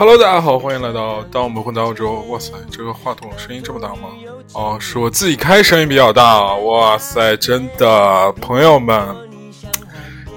[0.00, 2.24] Hello，大家好，欢迎来到当我们混在澳洲。
[2.30, 4.08] 哇塞，这个话筒声音这么大吗？
[4.54, 6.54] 哦，是我自己开声音比较大。
[6.54, 9.14] 哇塞，真的，朋友们，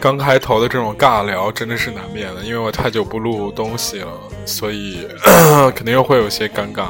[0.01, 4.11] 刚开头的这种尬聊真的是难免的，因为我太久不录东西了，
[4.45, 5.07] 所以
[5.73, 6.87] 肯定又会有些尴尬。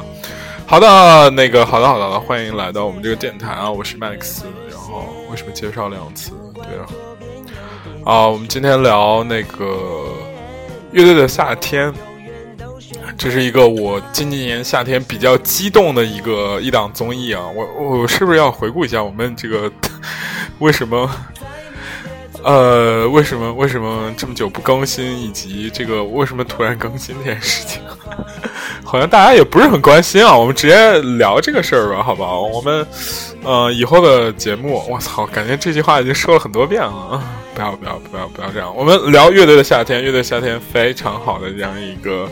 [0.66, 4.42] 好的，那个，好的，好的，欢迎来到我们这个电台啊，我是 Max。
[4.68, 6.32] 然后为什么介绍两次？
[6.54, 6.86] 对啊，
[8.04, 10.08] 啊，我们今天聊那个
[10.90, 11.94] 乐队的夏天。
[13.16, 17.66] 这是一个我今年夏天比较激动的一个一档综艺啊，我
[18.00, 19.70] 我是不是要回顾一下我们这个
[20.58, 21.10] 为什么
[22.44, 27.80] 呃为什么为什么这么久不更新，以及这个为什么突然更新这件事情，
[28.84, 30.36] 好像大家也不是很关心啊。
[30.36, 32.42] 我们直接聊这个事儿吧，好不好？
[32.42, 32.86] 我们
[33.42, 37.24] 呃以后的节目，我操，感觉这句话已经说了很多遍了啊！
[37.54, 42.28] 不要不要不要不要这样，我们聊乐队的夏天，乐队夏天非常好的这样一个。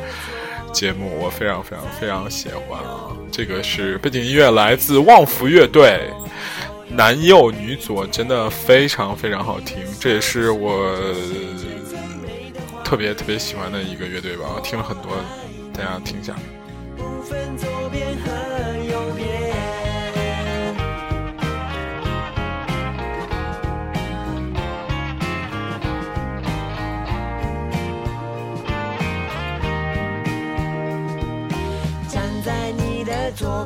[0.73, 3.15] 节目我非常非常非常喜欢啊！
[3.31, 6.11] 这个是背景音乐来自旺福乐队，
[6.89, 9.79] 男右女左，真的非常非常好听。
[10.01, 10.97] 这也是我
[12.83, 15.13] 特别特别喜欢的一个乐队吧，我听了很多，
[15.73, 16.35] 大家听一下。
[17.57, 18.17] 左边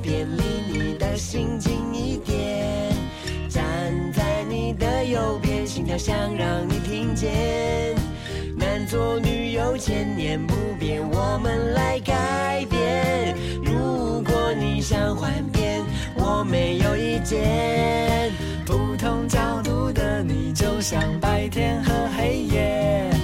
[0.05, 2.93] 离你的心近一点，
[3.49, 3.63] 站
[4.13, 7.95] 在你的右边，心跳想让你听见。
[8.57, 13.35] 男左女右，千年不变，我们来改变。
[13.65, 15.83] 如果你想换变，
[16.15, 18.31] 我没有意见。
[18.65, 23.16] 不同角度的你，就像白天和黑夜。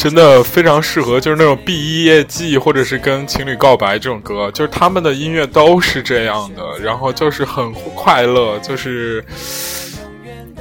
[0.00, 9.22] 真的非常适合，就是那种毕业季，或者是跟情侣告白这种歌，就是他们的音乐都是这样的，然后就是很快乐，就是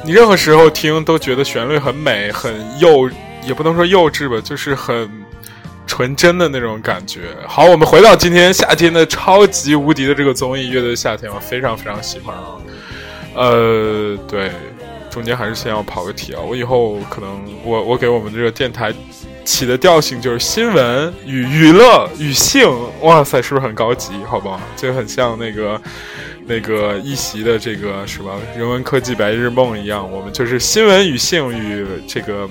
[0.03, 3.09] 你任何时候听都觉得旋律很美，很幼，
[3.47, 5.09] 也不能说幼稚吧，就是很
[5.87, 7.21] 纯真的那种感觉。
[7.47, 12.57] 好，我们回到今天夏天的超级无敌的这个综艺《乐队夏天》，我非常非常喜欢啊。
[13.35, 14.51] 呃，对，
[15.09, 18.93] 中间还是先要跑个题啊，我以后可能我我给我们这个电台。
[19.49, 22.69] 起的调性就是新闻与娱乐与性，
[23.01, 24.13] 哇塞，是不是很高级？
[24.23, 24.61] 好不好？
[24.77, 25.81] 就很像那个
[26.45, 28.37] 那个一席的这个是吧？
[28.55, 32.47] 人文科技白日梦一样，我们就是新闻与性与这个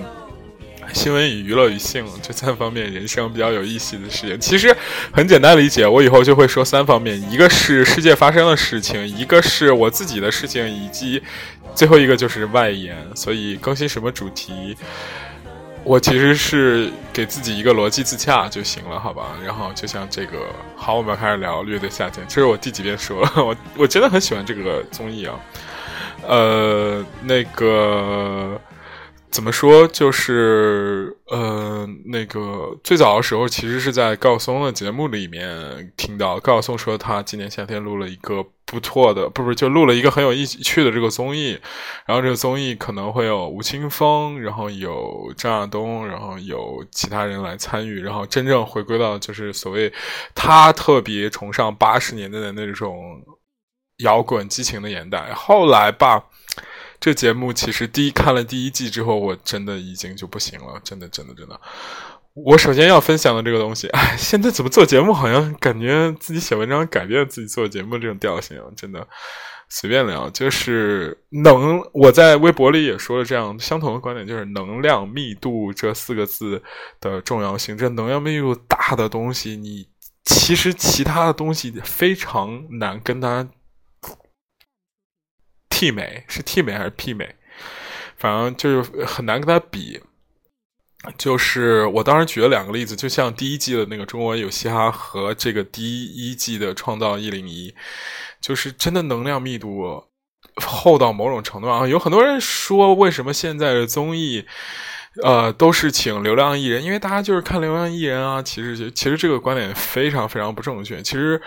[0.92, 4.40] 新闻与娱乐与性这三方面人生比较有意思的事情。
[4.40, 4.76] 其实
[5.12, 11.22] 很简单理解，我以后就会说三方面：一个是世界发生的事情，一个是我自己的事情，以及
[11.76, 12.96] 最后一个就是外延。
[13.14, 14.76] 所以更新什么主题？
[15.88, 19.28] 我其实是给自己一个逻辑自洽就行了，好吧？
[19.42, 20.36] 然后就像这个，
[20.76, 22.26] 好，我们要开始聊《乐队夏天》。
[22.28, 25.34] 这是我第几遍说了， 我我真的很喜欢这个综艺啊。
[26.26, 28.60] 呃，那个。
[29.30, 29.86] 怎么说？
[29.86, 41.58] 就是呃，那个最早的时候，其实是在高晓松的节目里面听到高晓松说，他今年夏天录了一个不错的，不是就录了一个很有意趣的这个综艺。
[42.06, 49.92] 然后这个综艺可能会有吴青峰，然后有张亚东，然后有其他人来参与，然后真正回归到就是所谓
[50.34, 53.22] 他特别崇尚八十年代的那种
[53.98, 55.32] 摇滚激情的年代。
[55.34, 56.24] 后来吧。
[57.00, 61.60] 这节目其实第一看了第一季之后，我真的已经就不行了，真的，真的，真的。
[62.34, 69.06] 我首先要分享的这个东西， 哎，现在怎么做节目，好像感觉自己写文章改变自己做节目这种调性，真的
[69.68, 70.28] 随便聊。
[70.30, 76.62] 就是能，我在微博里也说了这样相同的观点，就是能量密度这四个字
[77.00, 77.76] 的重要性。
[77.76, 79.88] 这能量密度大的东西，你
[80.24, 83.48] 其实其他的东西非常难跟它。
[85.78, 87.36] 媲美是媲美还是媲美？
[88.16, 90.00] 反正就是很难跟他比。
[91.16, 97.70] 就是我当时举了两个例子，就像第一季的那个《中国有嘻哈》和这个第一季的《创造一零一》，
[98.40, 100.02] 就是真的能量密度
[100.56, 101.86] 厚到某种程度啊！
[101.86, 104.44] 有很多人说，为什么现在的综艺？
[105.22, 108.40] 呃，都是请流量艺人，因为大家就是看流量艺人啊。
[108.40, 111.02] 其实，其实这个观点非常非常不正确。
[111.02, 111.40] 其实，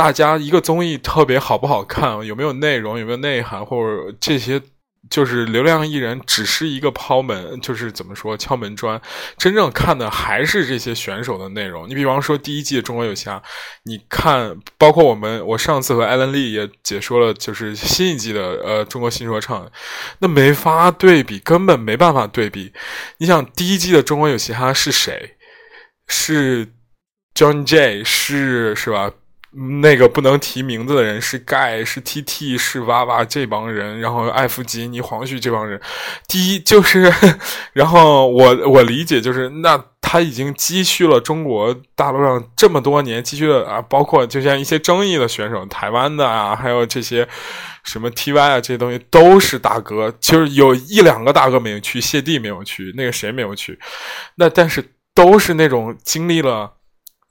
[0.00, 4.62] 大家一个综艺特别好不好看， 有没有内容，有没有内涵，或者这些。
[5.08, 9.00] 就是流量艺人只是一个抛门，就是怎么说敲门砖，
[9.38, 11.88] 真正看的还是这些选手的内容。
[11.88, 13.42] 你比方说第一季《中国有嘻哈》，
[13.84, 19.66] 你看，包括我们，我上次和艾伦丽也解说了，就是新一季的呃《中国新说唱》，
[20.20, 22.72] 那没法对比，根本没办法对比。
[23.18, 25.36] 你想第一季的《中国有嘻哈》是谁？
[26.06, 26.68] 是
[27.34, 29.10] John J 是是吧？
[29.52, 35.80] 那个不能提名字的人是盖，是 T T，是娃娃这帮人，然后艾弗吉尼、黄旭这帮人。
[36.28, 37.12] 第一就是，
[37.74, 47.26] 然后我我理解就是，那他已经积蓄了中国大陆上这么多年积蓄了啊，包括就像一些争议的选手，台湾的啊，还有这些
[47.82, 50.14] 什么 T Y 啊这些东西都是大哥。
[50.20, 53.78] 就是有一两个大哥没有去，谢帝没有去，那个谁没有去，
[54.36, 56.74] 那但是都是那种经历了。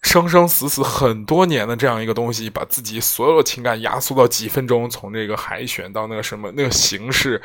[0.01, 7.39] 生生死死很多年的这样一个东西，把自己所有情感压缩到几分钟，从这个海选到那个什么那个形式，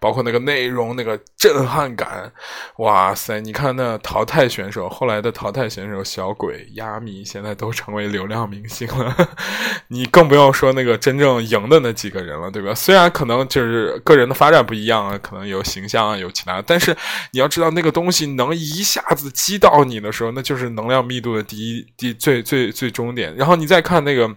[0.00, 2.32] 包括那个内容那个震撼感，
[2.78, 3.40] 哇塞！
[3.40, 9.14] 你看那淘汰选手，后来的淘汰选手小鬼、亚米，现在都成为流量明星了。
[9.88, 12.74] 你更不用说那个真正赢的那几个人了，对吧？
[12.74, 16.96] 虽然可能就是个人的发展不一样啊，可能有形象啊，有其他，但是
[17.32, 21.86] 你要知道那个东西能一下子击到你的时候，那就是能量密度的第一。
[21.98, 24.34] 第最最最终点，然后你再看那个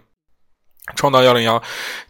[0.94, 1.62] 创造幺零幺，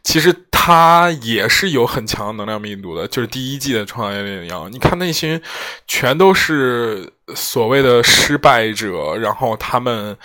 [0.02, 5.40] 其实它也是有很强能量密度的，就是第一季的创造幺零幺，你看那些
[5.87, 10.19] 全都是所谓的失败者，然后他们。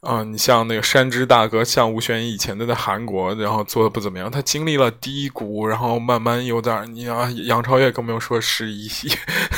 [0.00, 4.30] 嗯，你像那个山之大哥，像吴宣仪以前的在韩国，然后做的不怎么样。
[4.30, 9.08] 他经历了低谷，然后慢慢有点你啊，杨超越更不用说是一些，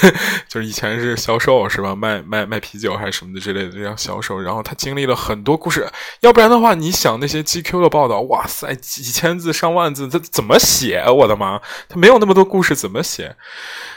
[0.48, 1.94] 就是以前是销售是吧？
[1.94, 4.40] 卖卖卖啤酒还是什么的之类的这样销售。
[4.40, 5.86] 然后他经历了很多故事，
[6.20, 11.04] 要不然的话，你想那些 GQ 的报道，哇塞，几千字上万字，他怎么写？
[11.06, 13.36] 我的妈，他没有那么多故事，怎么写？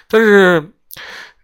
[0.10, 0.72] 但是。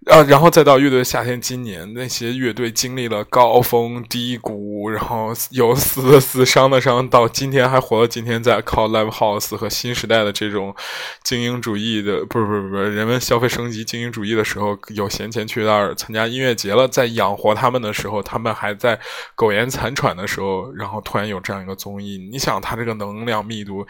[0.05, 10.73] 啊，然后再到乐队夏天，今年那些乐队经历了高峰低谷，然后有死的死，伤的伤，到今天还活到今天，在靠 live house 和新时代的这种
[11.21, 18.97] 精英主义的，不是不是不是人们消费升级精英主义的时候，有闲钱去那儿参加音乐节了，在养活他们的时候，他们还在
[19.35, 23.85] 苟延残喘的时候，然后突然有这样一个综艺，你想他这个能量密度，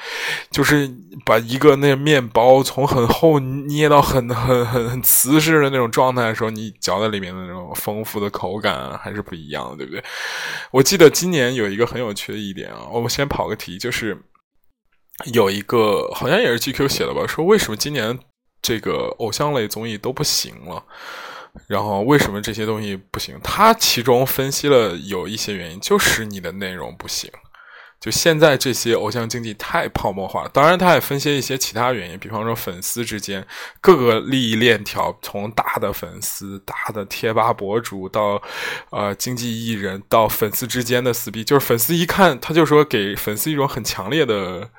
[0.50, 0.90] 就是
[1.24, 5.88] 把一个那面包从很厚捏到很很很很瓷实的那种。
[6.00, 10.02] 状态的时候，你嚼在里面的那种丰富的口感还是不一样的，对不对？
[10.72, 14.18] 我记得今年有一个很有趣的一点啊，我们先跑个题，就是
[15.34, 18.18] 有一个好像也是 GQ 写的吧，说为什么今年
[18.62, 20.82] 这个偶像类综艺都不行了，
[21.68, 23.38] 然后为什么这些东西不行？
[23.44, 27.30] 他其中分析了有一些原因，就是你的内容不行。
[28.00, 33.46] 就现在这些偶像经济太泡沫化，当然他也分析一些其他原因，比方说粉丝之间
[33.82, 38.42] 各个利益链条，从大的粉丝、大的贴吧博主到
[38.92, 44.70] 呃经济艺人，到粉丝之间的撕逼，就是粉丝一看他就说给粉丝一种很强烈的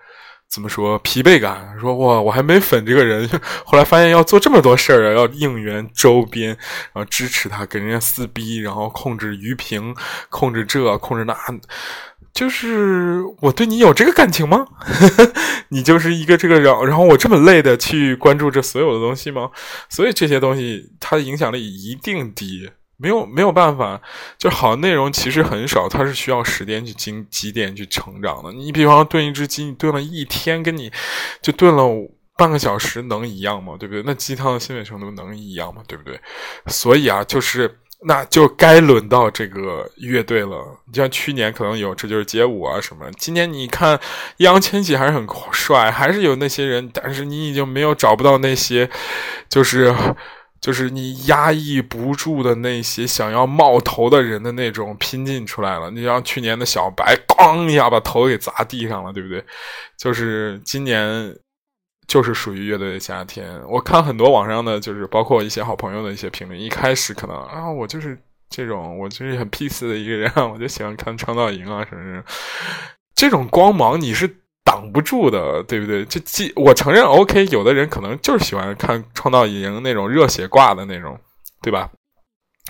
[0.49, 3.29] 怎么说疲惫感，说哇我还没粉这个人，
[3.67, 9.95] 后来发现要做这么多事儿啊，要应援周边，然后支持他给人家撕逼，然后控制鱼屏，
[10.31, 11.37] 控制这，控制那。
[12.33, 14.65] 就是我对你有这个感情吗？
[15.69, 19.51] 你就是一个这个，然然后我这么累的去关注这所有的东西吗？
[19.89, 24.01] 所以这些东西它的影响力一定低，没有没有办法。
[24.39, 28.53] 就好内容其实很少，它是需要时间去经积淀去成长的。
[28.53, 30.91] 你比方说炖一只鸡，你炖了一天，跟你
[31.43, 31.85] 就炖了
[32.37, 33.77] 半个小时能一样吗？
[33.79, 34.03] 对不对？
[34.07, 35.83] 那鸡汤的鲜美程度能一样吗？
[35.87, 36.19] 对不对？
[36.69, 37.79] 所以啊，就是。
[38.07, 40.65] 那就该轮到这个乐队了。
[40.87, 44.01] 你像去年可能有《这就是街舞》啊什么，今年你看
[44.39, 48.89] 易烊千玺还是很帅，还是有那些人，但是你已经没有找不到那些，
[49.49, 49.95] 就是
[50.61, 55.91] 就是你压抑不住的那些想要冒头的人的那种拼劲出来了。
[55.91, 59.45] 你像去年的小白，咣一下把头给砸地上了，对不对？
[59.99, 61.37] 就是今年。
[62.11, 63.63] 就是属于乐队的夏天。
[63.69, 66.61] 我看很多网上的，就是包括一些好朋友的一些评论。
[66.61, 72.25] 一开始可能啊，我就是这种，我就是很 peace 的一个人，我就喜欢看创造营啊什么什么。
[73.15, 74.29] 这种光芒你是
[74.65, 76.05] 挡不住的，对不对？
[76.05, 81.17] 这既我承认 OK，有的人可能就是喜欢看创造营那种热血挂的那种，
[81.63, 81.89] 对吧？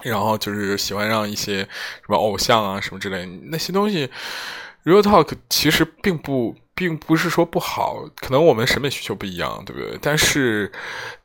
[0.03, 4.11] 然后就是喜欢让一些什么偶像啊什么之类那些东西
[4.85, 6.55] ，real talk 其实并不。
[6.81, 9.99] 并不是说不好，可能我们审美需求不一样，对不对？
[10.01, 10.73] 但是，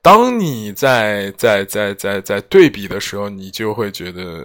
[0.01, 4.43] 当你在在在在在对比的时候，你就会觉得，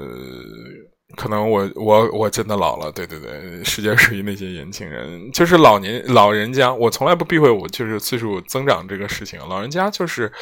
[1.16, 10.32] 可能我我我真的老了，对对对，世界属于那些年轻人，就是老年老人家，我从来不避讳我就是岁数增长这个事情，老人家就是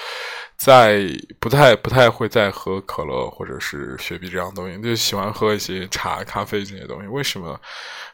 [0.59, 1.03] 在
[1.41, 7.59] 不太不太会再喝可乐或者是雪碧这样东西，就喜欢喝一些茶、咖啡这些东西，为什么？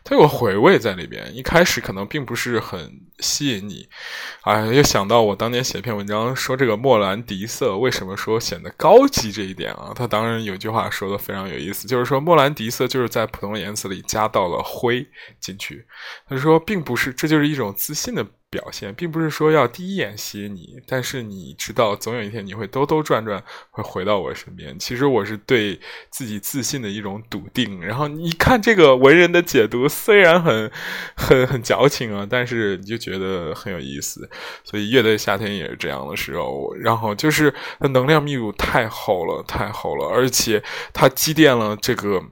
[0.05, 3.89] 它有回味在里边，一开始可能并不是很吸引你，
[4.43, 12.45] 啊，又想到我当年写一篇文章说这个莫兰迪色为什么说显得高级这一点啊，他当然有句话说的非常有意思，就是说莫兰。
[12.55, 15.05] 迪色就是在普通颜色里加到了灰
[15.41, 15.85] 进去。
[16.29, 18.25] 他说，并不是，这就是一种自信的。
[18.55, 23.43] 表现并不是说要第一眼吸引你，但是你知道，总有一天你会兜兜转转，
[23.73, 24.79] 会回到我身边。
[24.79, 27.85] 其实我是对自己自信的一种笃定。
[27.85, 30.71] 然后你看这个文人的解读，虽然很
[31.17, 34.31] 很很矫情啊，但是你就觉得很有意思。
[34.63, 36.73] 所以乐队夏天也是这样的时候。
[36.77, 42.23] 然后就是能量密度太厚了，太厚了，而且它积淀了这个，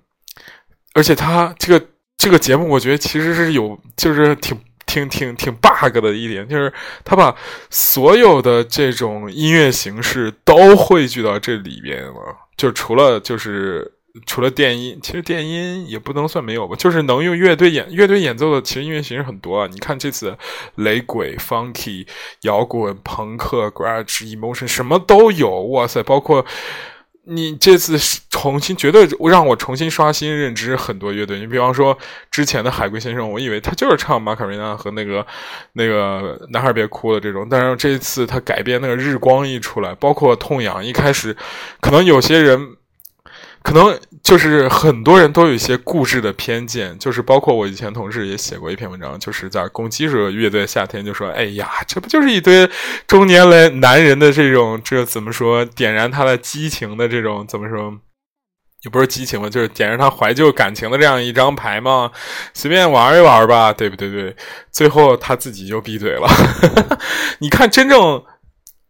[0.94, 1.86] 而且它这个
[2.16, 4.56] 这个节目，我觉得其实是有，就是挺。
[4.92, 6.70] 挺挺挺 bug 的一点就是，
[7.02, 7.34] 他把
[7.70, 12.36] 所有的这种音乐形式都汇聚到这里边了。
[12.58, 13.90] 就除了就是
[14.26, 16.76] 除了电音，其实电音也不能算没有吧。
[16.76, 19.66] 就是能用乐队演乐队演奏的，其实音乐形式很多啊。
[19.72, 20.36] 你看这次
[20.74, 22.06] 雷鬼、funky、
[22.42, 26.44] 摇滚、朋克、garage、emotion 什么都有，哇塞，包括。
[27.24, 27.96] 你这次
[28.30, 31.38] 重新绝对让我重新刷新认知很多乐队。
[31.38, 31.96] 你比方说
[32.30, 35.26] 之前的海龟先生，我以为他就是唱马卡瑞娜和那个
[35.74, 41.36] 那个男孩别哭的这种，但是这一次他改编那个日光一出来，包括痛痒，一开始
[41.80, 42.76] 可能有些人。
[43.64, 52.70] 可能就是很多人都有一些固执的偏见，就是包括我以前同事也写过一篇文章，就是在攻击着乐队夏天，就说：“哎呀，这不就是一堆
[53.06, 55.64] 中年来男人的这种，这怎么说？
[55.64, 57.92] 点燃他的激情的这种，怎么说？
[58.84, 62.12] 也不是激情吧，就是点燃他怀旧感情的这样一张牌嘛，
[62.54, 64.08] 随便玩一玩吧，对不对？
[64.08, 64.36] 对，
[64.70, 66.28] 最后他自己就闭嘴了。
[67.40, 68.22] 你看，真正。”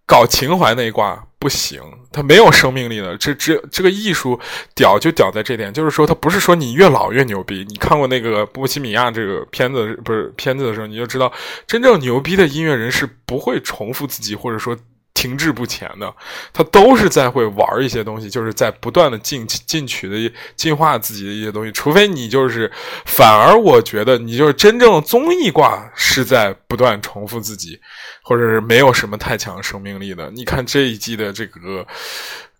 [0.06, 1.80] 搞情怀那一挂不行，
[2.12, 3.16] 他没有生命力的。
[3.16, 4.38] 这这这个艺术
[4.74, 7.64] 屌就屌在这点，就是说他不是说你越老越牛逼。
[7.68, 11.32] 你看过那个《波西米亚》这个片子不是片子的时候，你就知道
[11.66, 14.76] 真正牛逼的音乐人是不会重复自己，或者说。
[15.14, 16.12] 停滞不前的，
[16.52, 21.72] 他都是在会玩一些东西，就是在不断的进进取的进化自己的一些东西。
[21.72, 22.70] 除非你就是，
[23.04, 27.78] 反而我觉得你就是真正综艺挂是在不断重复自己，
[28.22, 30.30] 或者是没有什么太强生命力的。
[30.30, 31.86] 你看这一季的这个，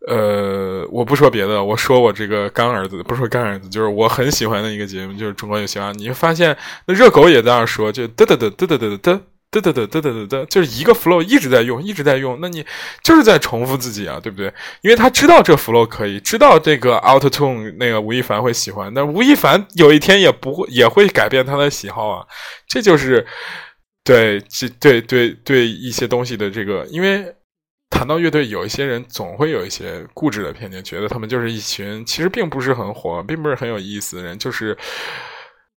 [0.06, 5.90] 呃，我不说别的，我说我这个干儿子，不说干儿子，就是我很喜欢的一个节目，就是《中国有嘻哈》。
[5.94, 6.56] 你会发现，
[6.87, 9.21] 那热狗也在那说，就嘚嘚嘚嘚嘚嘚嘚。
[9.52, 12.64] 嘚嘚嘚嘚嘚嘚嘚，就是一个 flow 一直在用，一直在用，那你
[13.02, 14.50] 就是在重复自己啊，对不对？
[14.80, 22.26] 因为他知道这 flow 可以，知道这个 auto tune 那个吴亦凡会喜欢，那吴亦凡有一天也不会也会改变他的喜好啊。
[22.66, 23.26] 这就是
[24.02, 27.23] 对这对对对一些东西的这个，因为
[27.90, 34.75] 谈到乐队，有一些人总会有一些固执的偏见，觉得他们就是一群其实并不是很火，并不是很有意思的人，就是。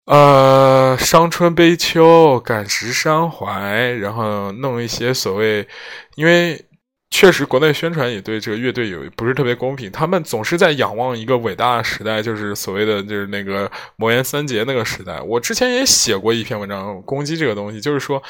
[0.05, 5.67] 呃，伤春悲秋，感时伤怀，然后弄一些所谓，
[6.15, 6.63] 因为
[7.09, 15.19] 确实国内宣传也对这个乐队有不是特别公平，他们总是在仰望一个伟大的时代，就是所谓的就是那个魔岩三杰那个时代。
[15.21, 18.21] 我之前也写过一篇文章攻击这个东西，就是说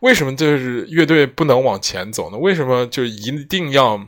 [0.00, 2.36] 为什么就是乐队不能往前走呢？
[2.36, 4.00] 为什么就一定要？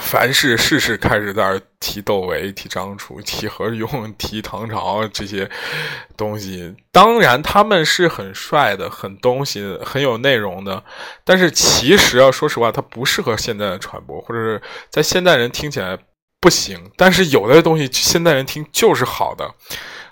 [0.00, 5.48] 凡是事事开始在提窦唯、提张楚、提何勇、提唐朝这些
[6.16, 10.82] 东西，当然他们是很帅的、很东西、很有内容的，
[11.24, 15.98] 但是其实啊说实话，它不适合现在的传播，或者是在现代人听起来
[16.40, 16.90] 不行。
[16.96, 19.54] 但是有的东西现代人听就是好的，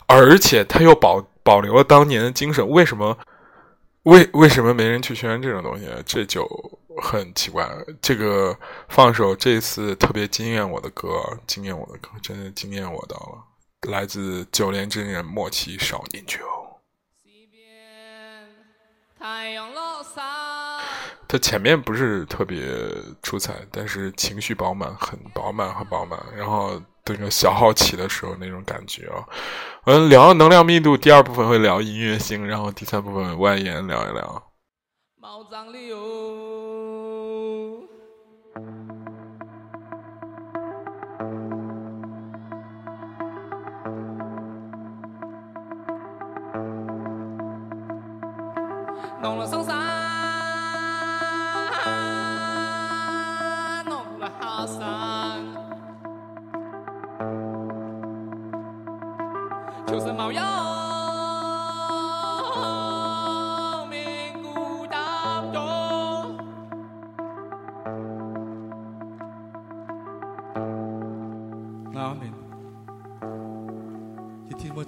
[0.06, 2.66] 而且他又保保留了当年的精神。
[2.68, 3.16] 为什么？
[4.04, 5.86] 为为什么没人去宣传这种东西？
[6.04, 6.46] 这就。
[7.00, 7.66] 很奇怪，
[8.02, 8.54] 这个
[8.88, 11.08] 放手这次特别惊艳我的歌，
[11.46, 13.90] 惊艳我的歌，真的惊艳我到了。
[13.90, 16.42] 来自九连真人莫欺少年穷。
[21.26, 22.66] 他前面不是特别
[23.22, 26.20] 出彩，但是情绪饱满，很饱满，很饱满。
[26.36, 26.82] 然后
[27.14, 29.24] 这个小号起的时候那种感觉啊，
[29.84, 34.42] 嗯，聊能量密度，第二部分会聊音乐性，然后第三部分外延聊一聊。
[49.22, 49.89] 弄了松山，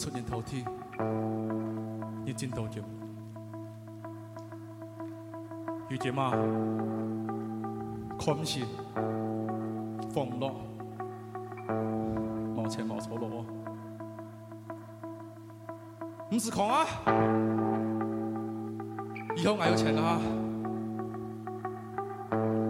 [0.03, 0.65] 出现头天，
[2.25, 2.83] 一见到就。
[5.89, 6.33] 遇见嘛，
[8.19, 8.67] 困线，
[10.13, 10.57] 放落，
[12.57, 13.45] 冇钱冇错路。
[16.29, 16.85] 不是空啊！
[19.37, 20.19] 以后俺有钱啊，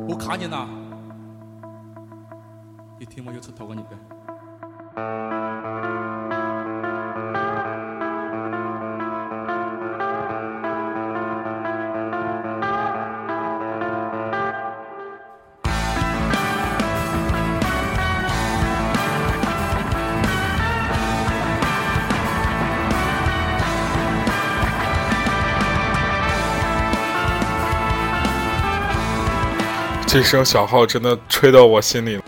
[0.07, 0.69] 我看见了，
[2.99, 5.41] 一天我就出头个你的。
[30.12, 32.22] 这声小号真的吹到我心里。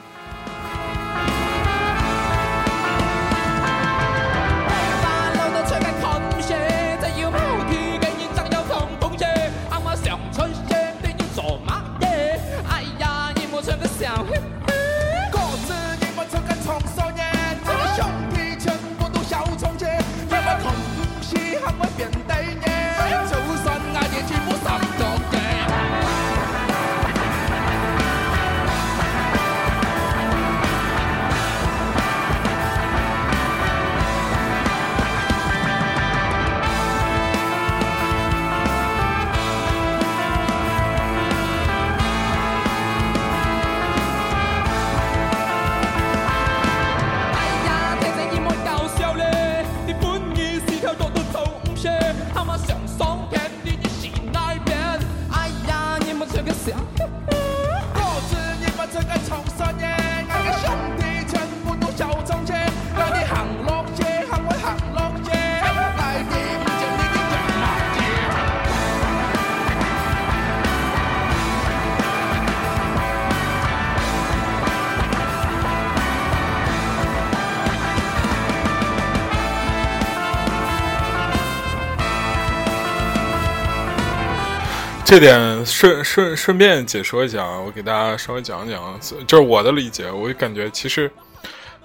[85.14, 88.98] 这点顺顺顺便解说一下啊，我给大家稍微讲讲，
[89.28, 91.08] 就是我的理解，我感觉其实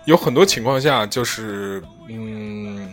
[0.06, 2.92] 有很多情况下，就是嗯，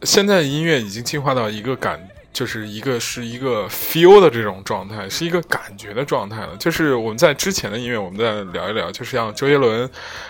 [0.00, 2.00] 现在音乐已经进化到一个感，
[2.32, 6.56] 就是一个是一个 feel 的这种状态，是一个感觉的状态了。
[6.58, 9.86] 就是我们在之前的音乐，我们再聊一聊，就是像周杰伦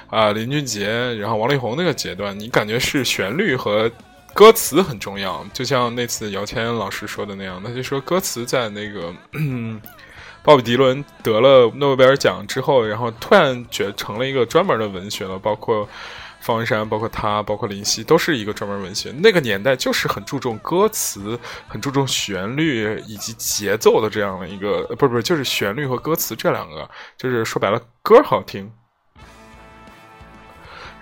[0.08, 3.88] 啊、林俊杰，然后王力宏那个阶段，你感觉是旋律和。
[4.38, 9.12] 歌词很重要，就像那次姚谦老师说的那样，他就说歌词在那个
[10.44, 15.88] 鲍比迪伦得了诺贝尔奖之后，然后突然觉成了一个专门的文学了，包括
[16.38, 19.10] 方文山，包括他，包括林夕，都是一个专门文学。
[19.10, 28.70] 那个年代就是很注重歌词，很注重旋律以及节奏的这样的一个，不不，就是旋律和歌词这两个，就是说白了，歌好听，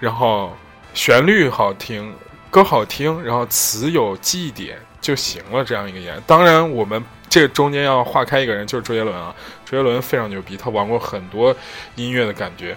[0.00, 0.56] 然后
[0.94, 2.14] 旋律好听。
[2.50, 6.20] 歌好听，然后词有记忆点就行了，这样一个演。
[6.26, 9.34] 当然，我们这中间要划开一个人，就是周杰伦啊。
[9.64, 11.54] 周杰伦非常牛逼，他玩过很多
[11.96, 12.76] 音乐的感觉。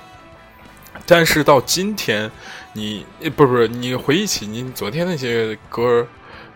[1.05, 2.29] 但是到今天，
[2.73, 3.05] 你
[3.35, 6.05] 不是不是你回忆起你昨天那些歌，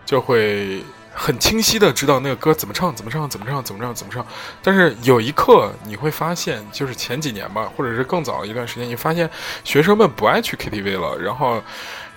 [0.04, 0.82] 就会
[1.14, 4.26] 很清晰的知道那个歌怎么唱，怎么唱，怎么唱，怎么唱，怎么唱。
[4.60, 9.30] 但是有一刻你会发现，就是前几年吧，或者是更早一段时间，你发现
[9.64, 11.62] 学生们不爱去 KTV 了，然后。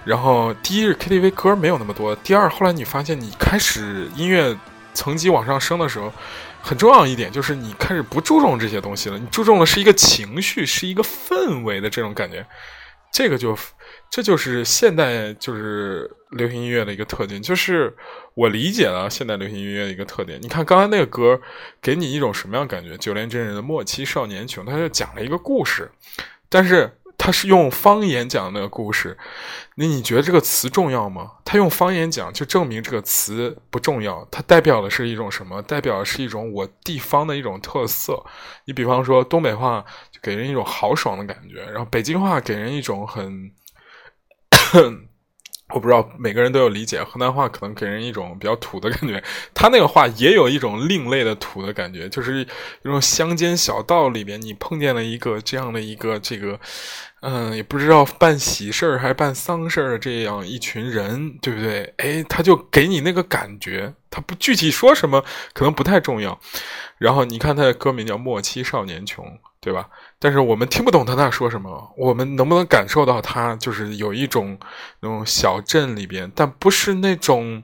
[0.07, 2.15] 然后，第一是 KTV 歌没有那么多。
[2.15, 4.57] 第二，后来你发现你开始音乐
[4.93, 6.13] 层级往上升的时候，
[6.61, 12.47] 很重要一点就是你开始不注重这些东西了，你注重的是一个情绪，是一个氛围的这种感觉。
[13.11, 13.57] 这个就，
[14.09, 17.93] 这就是现代就是流行音乐的一个特点，就是
[18.33, 20.39] 我理解了现代流行音乐的一个特点。
[20.41, 21.37] 你看刚才那个歌，
[21.81, 22.95] 给你一种什么样感觉？
[22.97, 25.91] 九连真人的《莫欺少年穷》，他就讲了一个故事，
[26.47, 26.89] 但是。
[27.17, 29.17] 他是用方言讲那个故事，
[29.75, 31.31] 那你觉得这个词重要吗？
[31.43, 34.25] 他用方言讲，就证明这个词不重要。
[34.31, 35.61] 它代表的是一种什么？
[35.63, 38.23] 代表的是一种我地方的一种特色。
[38.65, 43.51] 你比方说东北话，就给人一种豪爽的感觉；然后北京话给人一种很。
[45.73, 49.21] 我不知道每个人都有理解，河南话可能给人一种比较土的感觉，
[49.53, 52.45] 他那个话也有一种另类的土的感觉，就是一
[52.83, 56.57] 种乡间小道里边，你碰见了一个这样的一个这个，
[57.29, 61.93] 嗯，也不知道办喜事儿还是办丧事儿这样一群人，对不对？
[61.97, 66.39] 哎，他就给你那个感觉，他不具体说什么可能不太重要。
[66.97, 69.25] 然后你看他的歌名叫《莫欺少年穷》。
[69.59, 69.89] 对吧？
[70.17, 71.93] 但是我们听不懂他在说什么。
[71.97, 74.57] 我们能不能感受到他就是有一种
[75.01, 77.61] 那种小镇里边，但不是那种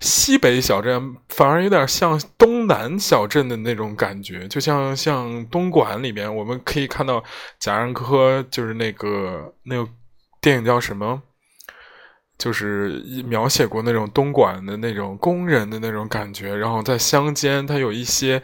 [0.00, 4.46] 西北小镇，反而有点像东南小镇的那种感觉。
[4.48, 7.22] 就像像东莞里面，我们可以看到
[7.58, 9.90] 贾樟柯，就是那个那个
[10.40, 11.22] 电影叫什么？
[12.38, 18.40] 就是描写过那种东莞的那种工人的那种感觉，然后在乡间，它有一些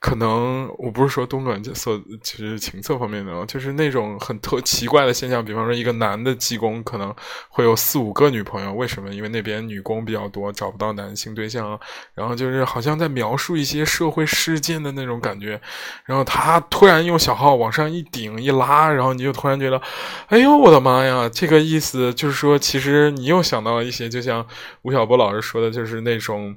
[0.00, 5.44] 可能，我不是说东莞色，就是情色方面的，就是那种很特奇怪的现象。
[5.44, 7.14] 比方说，一个男的技工可能
[7.48, 9.14] 会有四五个女朋友，为什么？
[9.14, 11.78] 因为那边女工比较多，找不到男性对象。
[12.14, 15.60] 然后就是好像在描述一些社会事件的那种感觉。
[16.04, 19.80] 然后他突然用小号往上一顶一拉，然后你就突然觉得，
[20.26, 23.35] 哎呦我的妈呀，这个意思就是说，其实你又。
[23.36, 24.46] 又想到了一些，就像
[24.82, 26.56] 吴晓波老师说的，就是那种。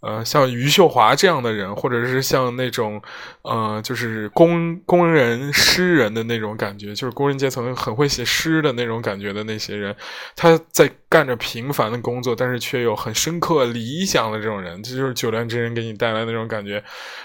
[0.00, 3.02] 呃，像余秀华这样的人，或者是像那种，
[3.42, 9.96] 呃，就是工工人诗人的那种感觉，就是工人阶层很会写诗的那种感觉的那些人，
[10.36, 16.80] 他在干着平凡的工作，但是却有很深刻理想的这种人，这就是九良真人给你带来那种感觉。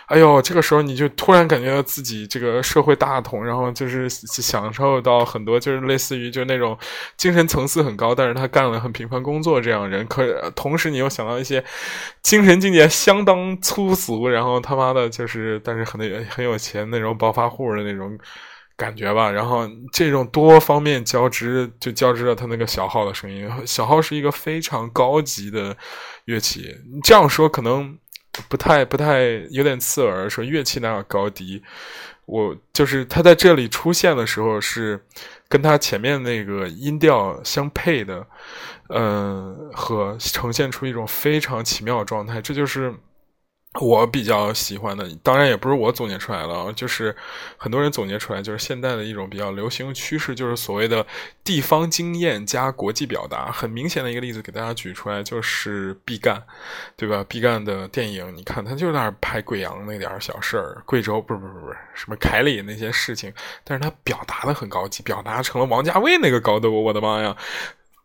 [0.07, 6.75] 哎呦，这个时候你就突然感觉到自己这个社会大同，然后就是享受到很多，就是类似于就那种
[7.17, 11.63] 精神层次很高，但是他干了很平凡工作这样人，可同时你又想到一些
[12.23, 12.62] 精神。
[12.63, 18.17] 境界相当粗俗，然后他妈的就是，但是很很有钱那种暴发户的那种
[18.77, 19.29] 感觉吧。
[19.29, 23.51] 然后这种多方面交织，就交织了他那个小号的声音。
[23.65, 25.75] 小号是一个非常高级的
[26.25, 26.73] 乐器，
[27.03, 27.97] 这样说可能
[28.47, 30.29] 不太不太有点刺耳。
[30.29, 31.61] 说乐器哪有高低？
[32.25, 34.99] 我就是他在这里出现的时候是。
[35.49, 38.25] 跟他前面那个音调相配的，
[38.89, 42.93] 嗯，和呈现出一种非常奇妙的状态，这就是。
[43.81, 47.15] 我比较喜欢的，当然也不是我总结出来了，就是
[47.57, 51.03] 很多人总结出来，就是现在的一种比较流行趋势，就是所谓的
[51.43, 53.51] 地方经验加国际表达。
[53.51, 56.39] 很明显的一个例子给大家举出来，就是毕赣，
[56.95, 57.25] 对吧？
[57.27, 67.35] 毕赣的电影，你看他就在那儿拍贵阳那点小事儿，贵州不是不是不是什么凯里那些事情，但是他表达的很高级，表达成了王家卫那个高度，我的妈呀！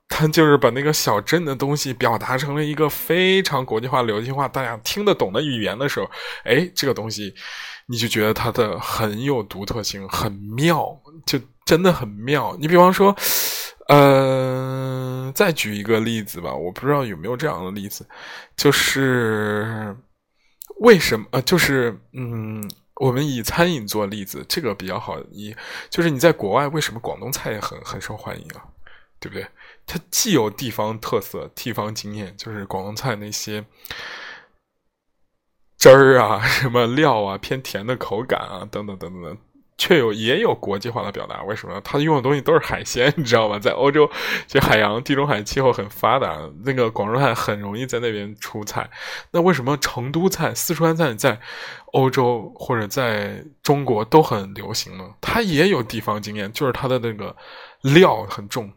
[0.08, 6.10] 他就是把那个小镇的东西表达成了一个非常国际化、流行化、大家听得懂的语言的时候，
[6.44, 7.34] 哎，这个东西
[7.86, 12.56] 你就觉得它的很有独特性，很妙，就真的很妙。
[12.58, 13.14] 你比方说，
[13.88, 18.06] 呃，再举一个例子吧，我不知道有没有这样的例子，
[18.56, 19.94] 就是
[20.80, 21.26] 为什么？
[21.32, 22.66] 呃，就是嗯，
[22.96, 25.18] 我们以餐饮做例子，这个比较好。
[25.30, 25.54] 以
[25.90, 28.64] 就是你在国外，为什么广东菜也很很受欢迎啊？
[29.20, 29.46] 对不对？
[29.86, 33.64] 它既有地方特色、地方经验，就是广东菜那些
[35.76, 39.38] 汁儿啊、 什么料啊、偏甜的口感啊，等等等等等，
[39.78, 41.42] 却有也有国际化的表达。
[41.44, 41.80] 为什么？
[41.82, 43.58] 它用的东西都是海鲜，你知道吗？
[43.58, 44.10] 在欧洲，
[44.46, 48.90] 就海洋、地中海气候很发达，那个广州菜很容易在那边出菜。
[49.30, 51.40] 那为什么成都菜、四川菜在
[51.92, 55.14] 欧洲或者在中国都很流行呢？
[55.20, 57.34] 它也有地方经验，就是它的那个
[57.82, 58.70] 料很重。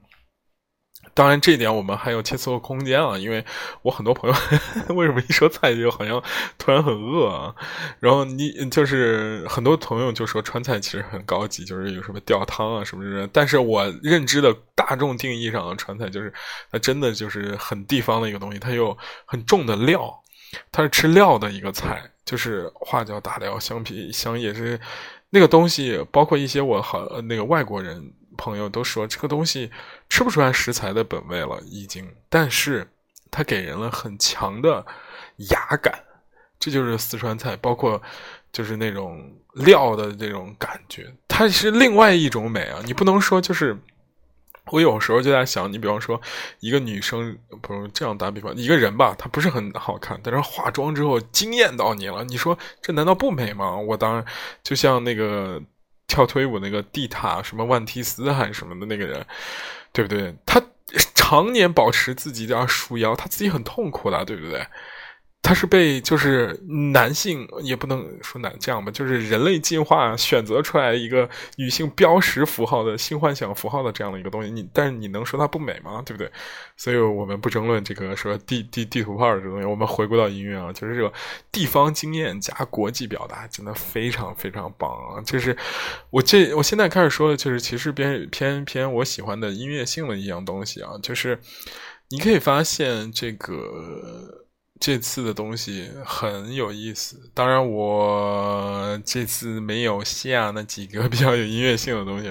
[1.14, 3.18] 当然，这一点我们还有切磋空间啊！
[3.18, 3.44] 因为
[3.82, 4.36] 我很多朋友
[4.96, 6.22] 为什么一说菜就好像
[6.58, 7.54] 突然很饿啊？
[8.00, 13.28] 然后你就是很多朋友就说川菜其实很高级，就是有什么吊汤啊什么什么。
[13.34, 16.34] 但是我认知的大众定义上的川菜，就是
[16.72, 20.14] 它真的就是很地方的一个东西，它有很重的料，
[20.72, 24.80] 它是吃料的一个菜，就是花椒、大料、香皮香叶是
[25.30, 28.14] 那个东西，包括一些我好那个外国人。
[28.38, 29.70] 朋友都说这个东西
[30.10, 32.90] 吃不出来食材的本味了，已经，但是
[33.30, 34.86] 它给人了很强的
[35.50, 35.94] 雅感，
[36.60, 38.02] 这就是四川菜，包括
[38.52, 42.80] 就是那种料的这种感觉，它是另外一种美啊！
[42.86, 43.78] 你不能说就是，
[44.72, 46.20] 我有时候就在想，你比方说
[46.60, 53.76] 一个女生，不是这样打比方，一个人吧，她不是很好看，但是化妆之后惊艳到你了，你说这难道不美吗？
[53.76, 54.26] 我当然
[54.64, 55.62] 就像那个。
[56.12, 59.26] 跳推舞那个地塔什么万提斯还是什么的那个人，
[59.94, 60.36] 对不对？
[60.46, 60.62] 他
[61.16, 64.68] 常年保持自己的束腰，他自己很痛苦的，对不对？
[65.44, 66.58] 他是被就是
[66.94, 71.28] 男性也不能说男这样吧，就是人类进化选择出来一个
[71.58, 74.52] 女性标识符号的性幻想符号的这样的一个东西。
[74.52, 76.02] 你但是你能说它不美吗？
[76.06, 76.32] 对不对？
[76.78, 79.66] 所以我们不争论这个说地地地图炮这东西。
[79.66, 81.12] 我们回归到音乐啊，就是这个
[81.52, 85.22] 地方经验加国际表达，真的非常非常棒啊！
[85.26, 85.58] 就是
[86.12, 91.40] 我这我现在开始说的就是其实偏偏偏我喜欢的音乐性的一样东西啊，就是
[92.10, 94.41] 你可以发现这个。
[94.82, 102.28] 这次的东西很有意思，当然我这次没有下那几个比较有音乐性的东西。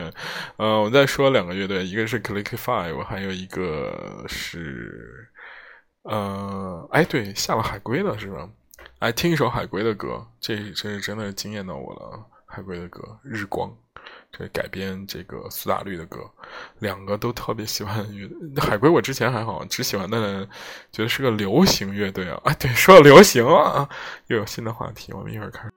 [0.56, 5.30] 呃，我再说两个乐队，一个是 Click Five，还有一个是，
[6.02, 8.48] 呃，哎，对，下了海龟了是吧？
[8.98, 12.26] 哎，听一首海龟的歌，这这是真的惊艳到我了。
[12.46, 13.70] 海龟的歌《日光》，
[14.32, 16.18] 这改编这个苏打绿的歌，
[16.78, 18.06] 两个都特别喜欢
[18.54, 18.88] 乐海龟。
[18.88, 20.46] 我之前还好，只喜欢的
[20.92, 22.40] 觉得是个流行乐队啊。
[22.44, 23.88] 啊，对，说到流行啊，
[24.28, 25.68] 又有新的话题，我们一会儿开。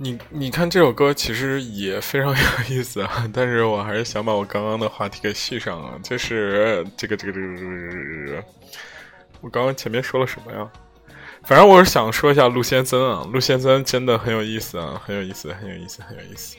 [0.00, 2.36] 你你看这首歌其实也非常有
[2.68, 8.44] 意思啊，但是我还是想把我刚刚的话题给续上啊，就是这个这个这个这个，
[9.40, 10.70] 我刚刚前面说了什么呀？
[11.42, 16.56] 反正我是想说一下陆先森啊，陆先森真的很有意思啊，很有意思，很有意思，很有意思。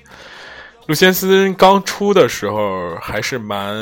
[0.89, 3.75] 陆先森刚出的时候还是蛮，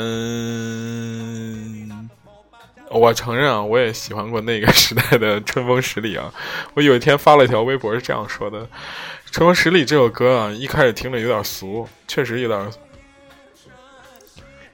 [2.90, 6.30] 我承认啊，我也喜欢过那个时代的春风十里啊。
[6.74, 8.68] 我有一天发了一条微博是这样说的
[9.32, 12.70] ：“春风十里这首歌啊，一开始听着有点俗，确实有点。”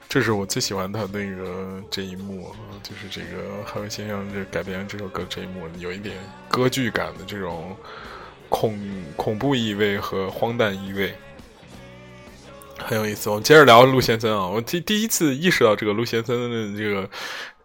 [0.09, 6.17] 这是我最喜欢他那个这一幕，就是这个海文先生这改编这首歌这一幕，有一点
[6.49, 7.73] 歌剧感的这种
[8.49, 8.77] 恐
[9.15, 11.15] 恐怖意味和荒诞意味。
[12.77, 14.45] 很有意思，我们接着聊陆先生啊。
[14.45, 17.09] 我第第一次意识到这个陆先生的这个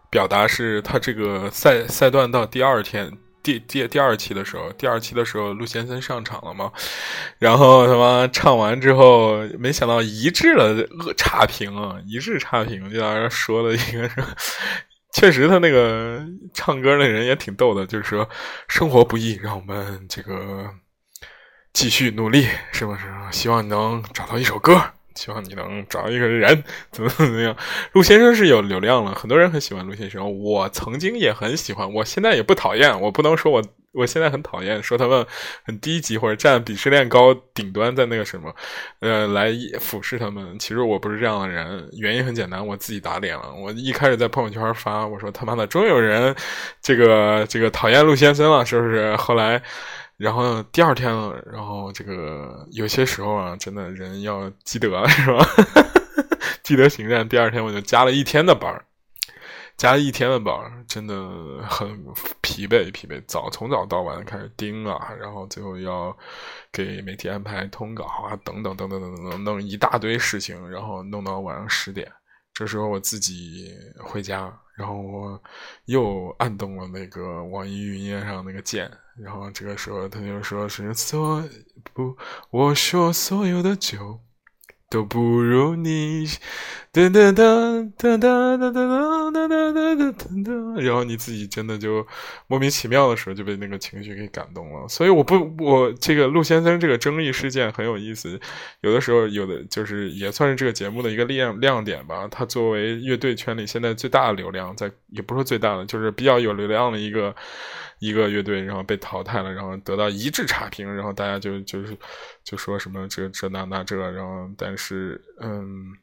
[0.09, 3.11] 表达是他这个赛赛段到第二天
[3.43, 6.71] 第第第二期的时候，第二期的时候陆先生上场了嘛，
[7.39, 14.09] 然后他妈唱完之后，没想到一致的恶差评啊，一致差评，就在那说了一个，
[15.13, 18.27] 确实他那个唱歌那人也挺逗的，就是说
[18.67, 20.69] 生活不易，让我们这个
[21.73, 23.01] 继续努力，是不是？
[23.31, 24.81] 希望你能找到一首歌。
[25.15, 27.55] 希望你能找一个人怎么怎么样。
[27.93, 30.39] 陆先生是有流量了，很多人很喜欢陆先生。
[30.39, 32.99] 我曾经也很喜欢，我现在也不讨厌。
[33.01, 35.25] 我不能说我我现在很讨厌，说他们
[35.65, 38.53] 很低级或者占鄙视链高顶端，在那个什么，
[38.99, 40.57] 呃，来俯视他们。
[40.57, 43.53] 其实我不是这样的人，原因很简单，我自己打脸了。
[43.53, 46.35] 我一开始在朋友圈发，我说他妈的，终于有人
[46.81, 49.15] 这个这个讨厌陆先生了，是不是？
[49.17, 49.61] 后来。
[50.21, 51.11] 然后第二天，
[51.51, 55.43] 然后这个有些时候啊，真的人要积德 是吧？
[56.61, 57.27] 积德行善。
[57.27, 58.85] 第二天我就加了一天的班
[59.77, 60.53] 加了一天的班
[60.87, 61.15] 真的
[61.67, 62.05] 很
[62.39, 63.19] 疲惫，疲惫。
[63.25, 66.15] 早从早到晚开始盯啊，然后最后要
[66.71, 72.11] 给媒体安排通稿啊，等等等等等等等，弄一大堆事情，然后弄到晚上十点，
[72.53, 75.41] 这时候我自己回家，然后我
[75.85, 81.43] 又按动了那个网易云音乐上那个键，然后这个时候他就说是所
[81.93, 82.15] 不，
[82.49, 84.19] 我说所有的酒。
[84.91, 86.25] 都不如你，
[86.91, 92.05] 噔噔噔噔噔噔噔噔噔噔噔噔，然后你自己真的就
[92.47, 94.85] 莫名其妙的时候就被那个情绪给感动了。
[94.89, 98.37] 所以我不，我这个陆先生这个争议事件很有意思，
[98.81, 102.27] 有的时候有的就是也算是这个节目的一个亮亮点吧。
[102.29, 107.33] 他作为乐队圈里现在最大的流量，在也不是最大的，就是比较有流量的一个。
[108.01, 111.95] 一个乐队，然后被淘汰了，然后得到一致差评，然后大家就就是
[112.43, 115.93] 就说什么这这那那这，然后但是嗯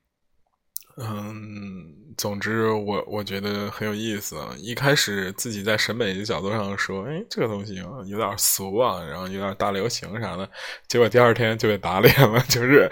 [0.96, 4.36] 嗯，总之我我觉得很有意思。
[4.58, 7.74] 一开始自己在审美的角度上说，哎，这个东西
[8.06, 10.48] 有点俗啊，然后有点大流行啥的，
[10.86, 12.38] 结果第二天就被打脸了。
[12.48, 12.88] 就是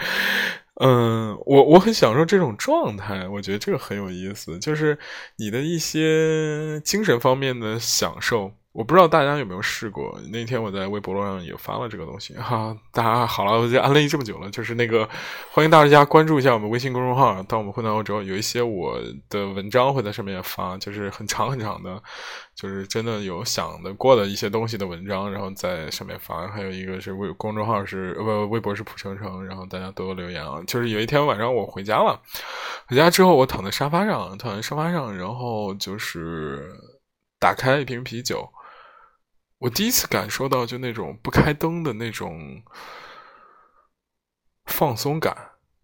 [0.80, 4.98] 嗯，我我很享受这种状态，我觉得这个很有意思，就是
[5.36, 8.52] 你的一些精神方面的享受。
[8.76, 12.76] 我不知道大家有没有试过，那天我在微博上也发了这个东西哈。
[12.92, 15.08] 大家好了，我就安利这么久了，就是那个
[15.50, 17.42] 欢迎大家关注一下我们微信公众号。
[17.44, 22.02] 当我们混到欧洲，有一些我的文章会在上面发，就是很长很长的，
[22.54, 26.46] 就是真的有想的过的一些东西的文章，然后在上面发。
[26.48, 30.60] 还有一个是微公众号是不微博是蒲程程，然后大家多多留言啊。
[30.66, 32.20] 就是有一天晚上我回家了，
[32.86, 36.70] 回家之后我躺在沙发上，躺在沙发上，然后就是
[37.40, 38.46] 打开一瓶啤酒。
[39.58, 42.62] 我第一次感受到就那种不开灯的那种
[44.66, 45.34] 放松感，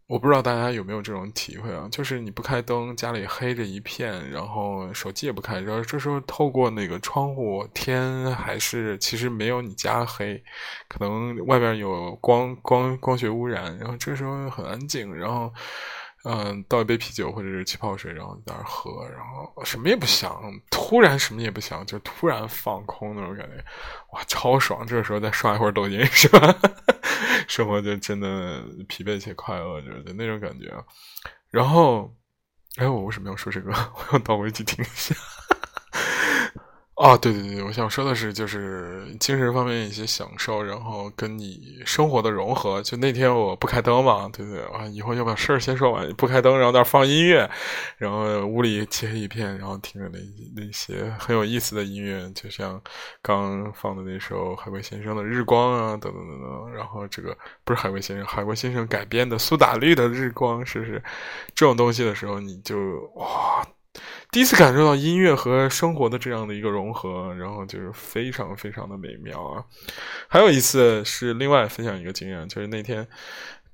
[0.07, 1.89] 我不知道大家有没有这种体会啊？
[1.91, 10.43] 就是你不开灯，家里黑着一片，然后手机也不开，然后这时候透过那个窗户，天还是其实没有你家黑，
[10.89, 15.53] 可能外边有光光光学污染，然后这时候很安静，然后。
[16.25, 23.65] 嗯，倒一杯啤酒或者是气泡水，然后在那喝，然后什么也不想，突然什么也不想，就突然放空那种感觉，
[24.13, 24.87] 哇，超爽！
[24.87, 26.55] 这个时候再刷一会儿抖音，是吧？
[27.49, 30.73] 生活就真的疲惫且快乐，就是那种感觉。
[31.51, 32.15] 然后，
[32.77, 33.71] 哎，我为什么要说这个？
[33.97, 35.15] 我要倒回去听一下。
[36.95, 42.83] 啊，对对对，我想说的是，就是精神方面一些享受，然后跟你生活的融合。
[42.83, 47.51] 就那天我不开灯嘛，对对啊，以后就把事儿先说完，不开灯，然后那放音乐，
[47.97, 50.19] 然后屋里漆黑一片，然后听着那
[50.55, 52.81] 那些很有意思的音乐，就像
[53.23, 56.73] 刚放的那首海龟先生的《日光》啊，等等等等。
[56.75, 61.03] 然后这个不是海龟先生，海龟先生改编的苏打绿的《日光》，是不是
[61.55, 62.77] 这种东西的时候，你就
[63.15, 63.67] 哇。
[64.33, 69.63] 第一次感受到音乐和生活的这样的一个融合，然后就是非常非常的美妙啊！
[70.27, 73.07] 还有一次是另外分享一个经验，就是那天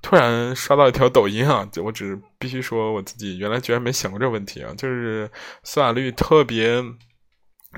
[0.01, 5.31] 突然刷到一条抖音啊，我只必须说我自己原来居然没想过这个问题啊，就是
[5.63, 6.83] 苏打绿特别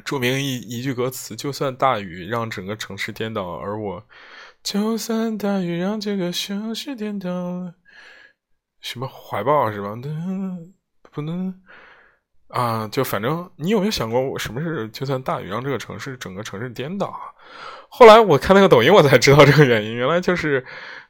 [0.03, 4.03] 著名一一句歌词：“就算大雨让整个城市颠倒，而我
[4.63, 7.75] 就算大雨让这个城市颠倒，
[8.79, 9.89] 什么怀抱是吧？
[11.11, 11.61] 不能。”
[12.51, 17.13] 啊，就反正你有没有想过，我什么是就算大雨让这个城市整个城市颠倒？
[17.89, 20.65] 后来我看那个抖音，我才知道这个原因，原来就是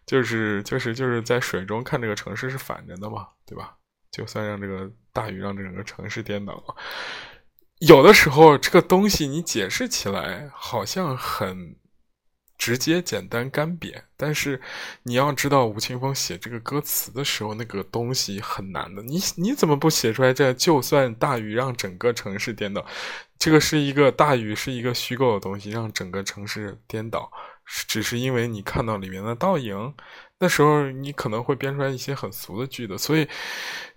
[0.06, 3.76] 就是就是就是在水中看这个城市是反着的嘛，对吧？
[4.12, 6.64] 就算让这个大雨让整个城市颠倒，
[7.80, 11.76] 有的时候这个东西你解释起来好像很。
[12.62, 14.62] 直接、简单、干瘪，但是
[15.02, 19.02] 你要知道，吴青峰写这个歌词的时候，那个东西很难的。
[19.02, 20.32] 你你怎么不写出来？
[20.32, 22.86] 这就算大雨让整个城市颠倒，
[23.40, 27.32] 这个是一个大雨，是一个虚构的东西，让整个城市颠倒，
[27.66, 29.96] 只是因为你看到里面的倒影。
[30.38, 33.28] 那时候你可能会编出来一些很俗的句子，所以。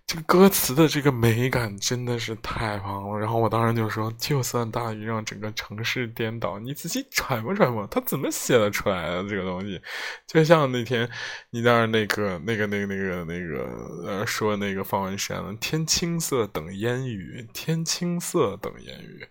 [0.07, 9.80] 这个歌词的这个美感真的是太棒了，然后我当时就说，就算大雨让整个城市颠倒，你仔细揣摩揣摩，他怎么写的出来的这个东西？
[10.26, 11.09] 就像那天
[11.50, 13.64] 你那儿那个那个那个那个那个
[14.07, 19.26] 呃说那个方文山，天青色等烟雨，天青色等烟雨，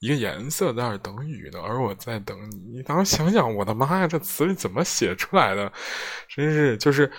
[0.00, 2.56] 一个颜色在那儿等雨的，而我在等你。
[2.78, 5.72] 你当时想想，我的妈呀，这词里怎么写出来的？
[6.28, 7.10] 真是就是。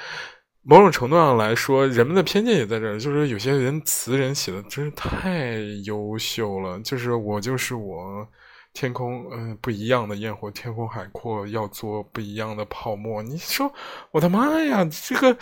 [0.69, 2.99] 某种程度上来说，人们的偏见也在这儿。
[2.99, 6.77] 就是有些人词人写的真是太优秀了。
[6.81, 8.27] 就是我就是我，
[8.73, 13.23] 天空嗯不一样的焰火，天空海阔，要做不一样的泡沫。
[13.23, 13.71] 你说
[14.11, 15.37] 我的妈呀，这个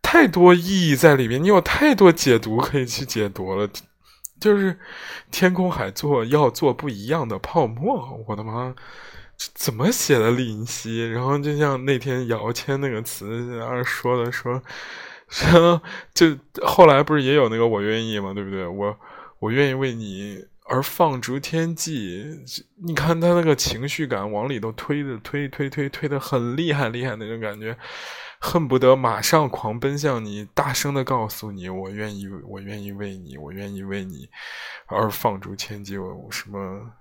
[0.00, 3.68] 太多意义在里面，你有太多解读可以去解读了。
[4.38, 4.78] 就是
[5.32, 8.72] 天空海做要做不一样的泡沫，我的妈！
[9.36, 11.08] 怎么写的林夕？
[11.10, 14.62] 然后就像那天姚谦那个词，然后说的说，
[15.42, 15.80] 然后
[16.14, 18.32] 就后来不是也有那个我愿意吗？
[18.32, 18.66] 对不对？
[18.66, 18.96] 我
[19.38, 22.24] 我愿意为你而放逐天际。
[22.82, 27.76] 你看他那个情绪感往里头推的推推推推的很厉害厉害那种感觉，
[28.40, 34.28] 恨不得马上狂奔向你，大声的告诉你我愿意我愿意为你我愿意为你
[34.86, 35.98] 而放逐天际。
[35.98, 36.92] 我什么？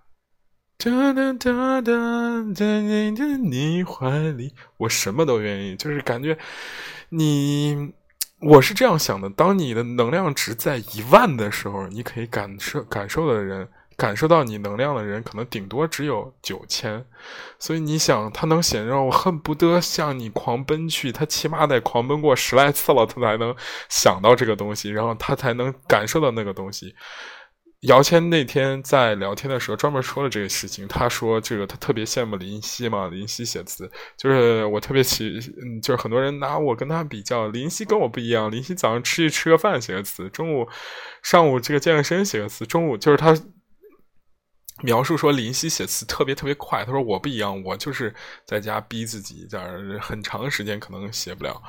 [0.78, 1.92] 哒哒哒哒，
[2.54, 6.38] 在你的你怀里，我什么都愿意，就是感觉
[7.10, 7.94] 你，
[8.42, 9.30] 我是这样想的。
[9.30, 17.04] 当你的能量值在一万的时候，你可以感受感受的人，感受到你能量的人，可能顶多只有九千。
[17.58, 23.56] 所以你想，他能显让我恨不得向你狂奔去，他起码得狂奔过十来次了，他才能
[23.90, 26.94] 想到这个东西，然后他才能感受到那个东西。
[27.88, 40.68] 姚谦那天在聊天的时候专门说了这个事情，他说这个他特别羡慕林夕嘛，林夕写词就是我特别喜，嗯，就是很多人拿我跟他比较，林夕跟我不一样，林夕早上吃去吃个饭写个词，中午、
[41.22, 43.38] 上午这个健个身写个词，中午就是他
[44.82, 48.14] 描述说林夕写词特别特别快，他说我不一样，我就是
[48.46, 49.60] 在家逼自己，在
[50.02, 51.62] 很长时间可能写不了。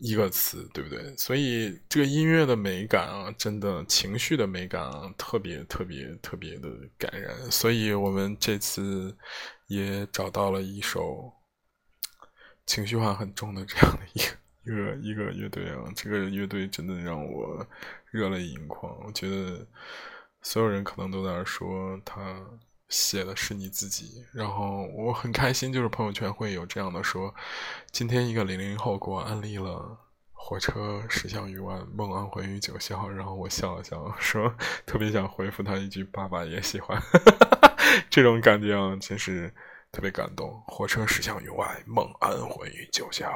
[0.00, 1.14] 一个词，对不对？
[1.16, 7.50] 所以这个音乐的美感啊，真的情绪的美感啊，特别特别特别的感人。
[7.50, 9.16] 所以我们这次
[9.66, 11.32] 也找到了一首
[12.66, 17.66] 情绪化很重的这样的一个一个一个乐队啊，这个乐队真的让我
[18.10, 18.92] 热泪盈眶。
[19.04, 19.66] 我觉得
[20.42, 22.40] 所有人可能都在说他。
[22.90, 27.32] 写的是你自己，然后我很开心，就是朋友圈会有这样的说，
[27.90, 29.96] 今天一个零零后给我安利了
[30.32, 34.52] 火车驶向鱼湾，梦安魂于九霄，然后我笑了笑， 说
[34.84, 37.00] 特别想回复他一句，爸爸也喜欢，
[38.10, 39.54] 这种感觉啊，真是
[39.92, 40.60] 特别感动。
[40.66, 43.30] 火车驶向鱼湾，梦安魂于九霄。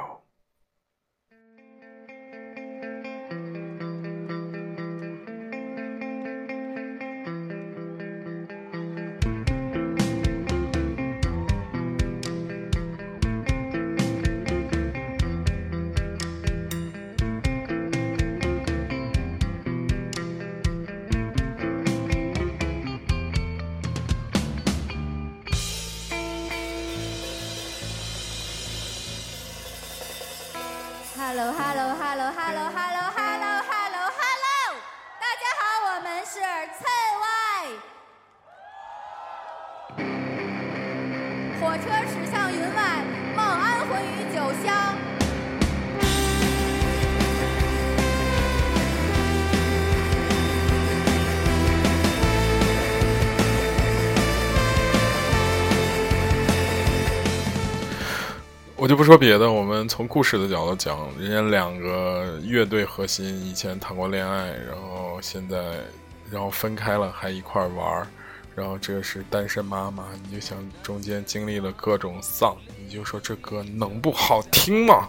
[59.05, 65.59] 不说别的，我们从故事的角度讲，人家两个乐队核心以前谈过恋爱，然后现在，
[66.31, 68.07] 然后分开了还一块玩儿，
[68.55, 75.07] 然后这个是单身妈妈，你就想中间经历了各种丧，你就说这歌能不好听吗？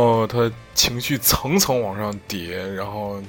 [0.00, 3.22] 后他情绪层层往上叠，然后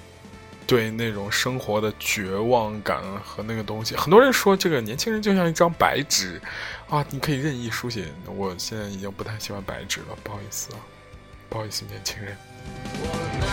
[0.66, 6.42] 对那种生活的绝望感和那个东西，很多人说这个年轻人就像一张白纸
[6.90, 8.06] 啊，你可以任意书写。
[8.26, 10.80] 我现在已经不太喜欢白纸了，不好意思啊，
[11.50, 12.38] 不好意思，年轻人。
[13.40, 13.48] 那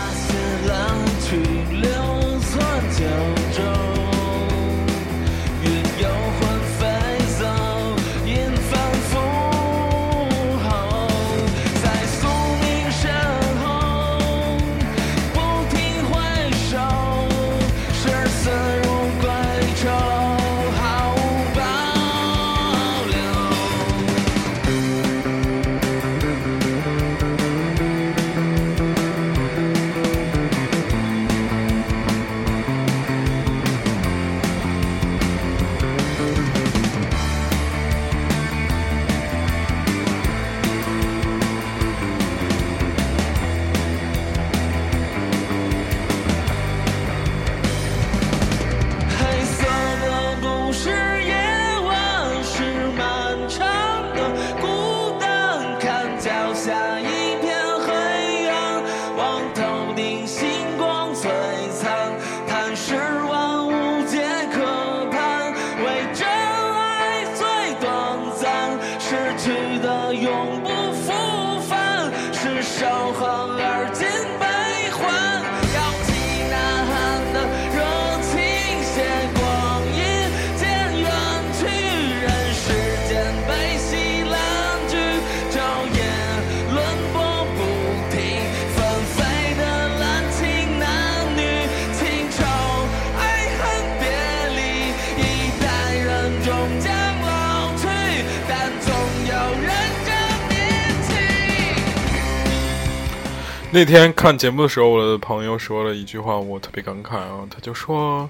[103.71, 107.47] 那天看节目的时候，我的朋友说了一句话，我特别感慨啊。
[107.51, 108.27] 他就说：“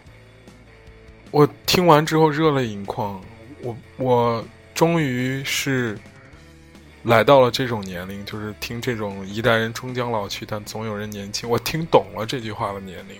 [1.32, 3.22] 我听完之后热泪盈眶，
[3.62, 5.98] 我我终于是
[7.04, 11.50] 来到了这种年龄，就是听这种一代人终将老去，但总有人年轻。
[11.50, 13.16] 我听懂了这句话的年龄，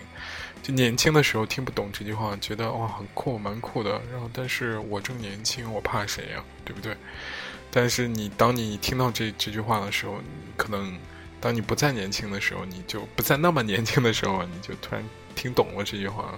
[0.62, 3.92] 就年轻的时候听不懂这句话，觉得哇很酷，蛮酷的。
[4.12, 6.44] 然后，但是我正年轻，我怕谁呀？
[6.66, 6.94] 对不对？
[7.72, 10.94] 但是你当你听到这这句话的时候，你可能。”
[11.42, 15.04] 当你不再年轻的时候，你就不再那么年轻的时候，你就突然
[15.36, 16.34] 听懂了这句话。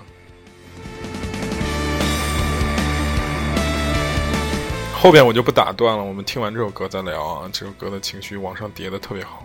[4.93, 7.49] 后边我就不打断了，我们听完这首歌再聊啊。
[7.51, 9.43] 这首歌的情绪往上叠的特别好。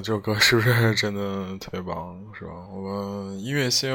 [0.00, 2.52] 这首歌是不是 真的特别棒，是吧？
[2.70, 3.90] 我们音乐性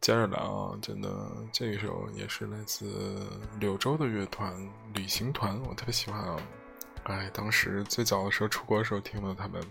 [0.00, 1.08] 接着来啊，真的
[1.52, 3.26] 这一首也是来自
[3.60, 4.52] 柳州的乐团
[4.94, 6.36] 旅行团，我特别喜欢啊！
[7.04, 9.62] 哎，当时最早的时候出国的时候听了他们，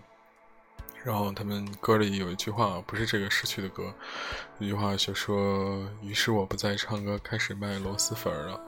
[1.03, 3.93] 然后他们歌里有一句话，不是这个逝去的歌，
[4.59, 8.59] 一句话就说：“于是我不再唱歌，开始卖螺蛳粉了。”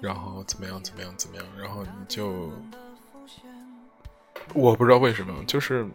[0.00, 0.80] 然后怎么样？
[0.82, 1.12] 怎么样？
[1.16, 1.44] 怎么样？
[1.58, 2.52] 然后你就。
[4.54, 5.86] 我不知道为什么，就是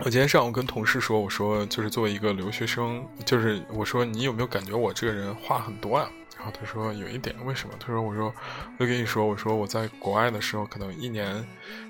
[0.00, 6.10] 我今天上午跟同事说，我说就是作为一个留学生，就是我说你有没有感觉我这个人话很多啊？
[6.36, 7.74] 然后他说有一点，为什么？
[7.78, 8.34] 他说我说
[8.78, 11.46] 我就跟你说，我说我在国外的时候，可能一年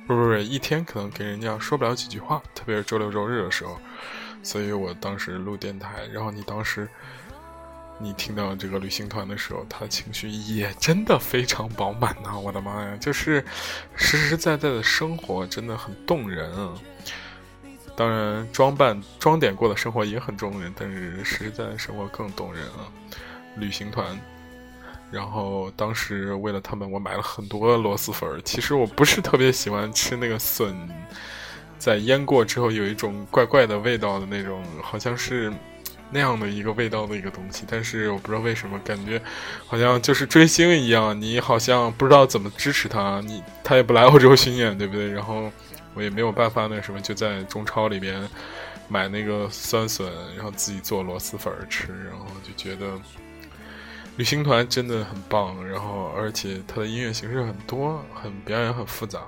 [0.06, 3.78] 不不不一天可能跟人家说不了几句话，特别是周六周日的时候，
[4.42, 6.88] 所以我当时录电台，然后你当时。
[8.02, 12.36] 你听到这个旅行团的时候，他的情绪也真的非常饱满呐！
[12.42, 13.44] 我的妈呀，就是
[13.94, 16.74] 实实在在的生活真的很动人啊。
[17.94, 22.90] 当然，装扮装点过的生活也很动人，但是实实在在生活更动人啊。
[23.56, 24.04] 旅行团，
[25.10, 28.40] 然后当时为了他们，我买了很多螺蛳粉。
[28.44, 30.74] 其实我不是特别喜欢吃那个笋，
[31.78, 35.52] 在腌过之后有一种怪怪的味道的那种，好像是。
[36.12, 39.20] 那样的一个味道的一个东西，但是我不知道为什么感觉，
[39.66, 45.10] 好像就是追星一样，你好像不知道怎么支持他，你他也不来欧洲巡演，对不对？
[45.10, 45.50] 然后
[45.94, 48.28] 我也没有办法，那什么就在中超里边
[48.88, 50.06] 买那个酸笋，
[50.36, 53.00] 然后自己做螺蛳粉吃，然后就觉得
[54.16, 59.20] 旅行团真的很棒，然后而且他的音乐形式很多，很表演很复杂，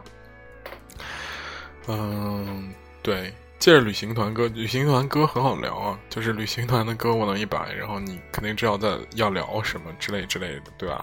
[1.89, 3.33] 嗯，对。
[3.65, 11.03] 借着旅行团歌，旅行团歌很好聊啊，就是旅行团的歌我能一摆，然后你肯定知道在要聊什么之类之类的，对吧？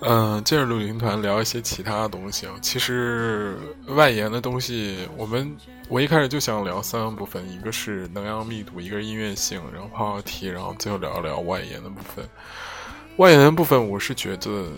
[0.00, 2.54] 嗯，借着旅行团聊一些其他的东西啊。
[2.62, 3.58] 其实
[3.88, 5.54] 外延的东西，我们
[5.90, 12.26] 我一开始就想聊三个部分，一个是能量密度，一个是音乐性，然后话题，然后最后聊一聊外延的部分。
[13.18, 14.72] 外延的部分，我是觉得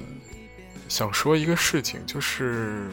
[0.89, 2.91] 想说一个事情，就是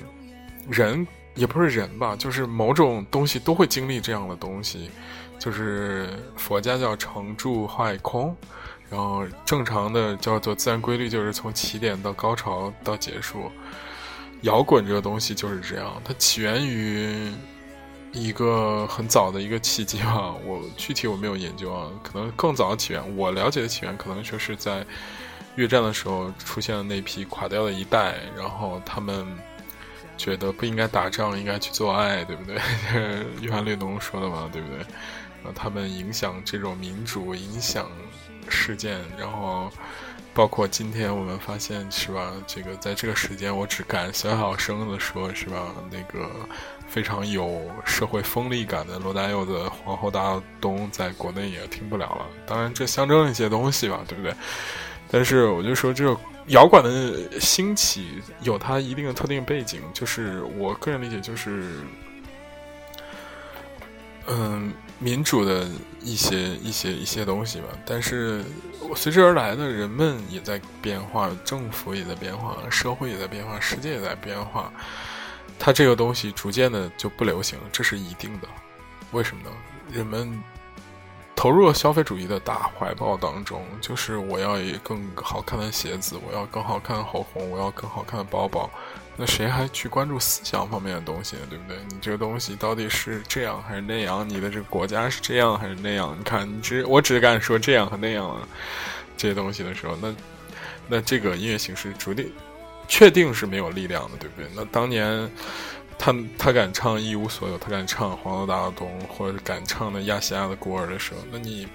[0.70, 1.08] 人。
[1.38, 4.90] 也不是人吧，就是某种东西都会经历这样的东西，
[5.38, 8.36] 就是佛家叫成住坏空，
[8.90, 13.52] 然后正常的叫做自然规律，就是从起点到高潮到结束。
[14.42, 17.32] 摇滚这个东西就是这样，它起源于
[18.12, 24.84] 一个很早的一个契机吧，我具体我没有研究啊，可能更早的起源，我了解的起源可能就是在
[25.56, 29.26] 越战的时候出现了那批垮掉的一代，然后他们。
[30.18, 32.56] 觉得不应该打仗，应该去做爱，对不对？
[33.42, 34.80] 约翰列侬说的嘛，对不对？
[35.44, 37.90] 后他们影响这种民主，影响
[38.50, 39.72] 事件，然后
[40.34, 42.34] 包括今天我们发现，是吧？
[42.46, 45.74] 这个在这个时间，我只敢小小声的说，是吧？
[45.92, 46.30] 那个
[46.88, 52.26] 非常有社会锋利感的罗大佑的《皇后大东》在国内也听不了了。
[52.46, 54.34] 当然，这象征一些东西吧，对不对？
[55.10, 56.18] 但是我就说这。
[56.48, 61.82] 摇滚的兴起有它一定的特定背景，就是我个人理解就是，
[64.28, 65.68] 嗯，民主的
[66.02, 67.68] 一些一些一些东西吧。
[67.86, 68.44] 但是
[68.96, 74.72] 随之而来的人们也在变化，政府也在变化，社会也在变化，世界也在变化。
[75.60, 78.48] 它这个东西逐渐的就不流行了，这是一定的。
[79.12, 79.50] 为什么呢？
[79.92, 80.42] 人们
[81.38, 88.68] 投入了消费主义的大怀抱当中，就是我要一更好看的鞋子，我要更好看的口红，我要更好看的包包。
[89.16, 91.44] 那谁还去关注思想方面的东西呢？
[91.48, 91.78] 对不对？
[91.90, 94.28] 你这个东西到底是这样还是那样？
[94.28, 96.16] 你的这个国家是这样还是那样？
[96.18, 98.42] 你看，你只我只敢说这样和那样啊，
[99.16, 100.16] 这些东西的时候，那
[100.88, 102.32] 那这个音乐形式注定
[102.88, 104.50] 确定是没有力量的，对不对？
[104.56, 105.30] 那当年
[105.98, 111.68] 他他敢唱一无所有，他敢唱黄河大道东，或者敢唱的亚细亚的孤儿的时候，那你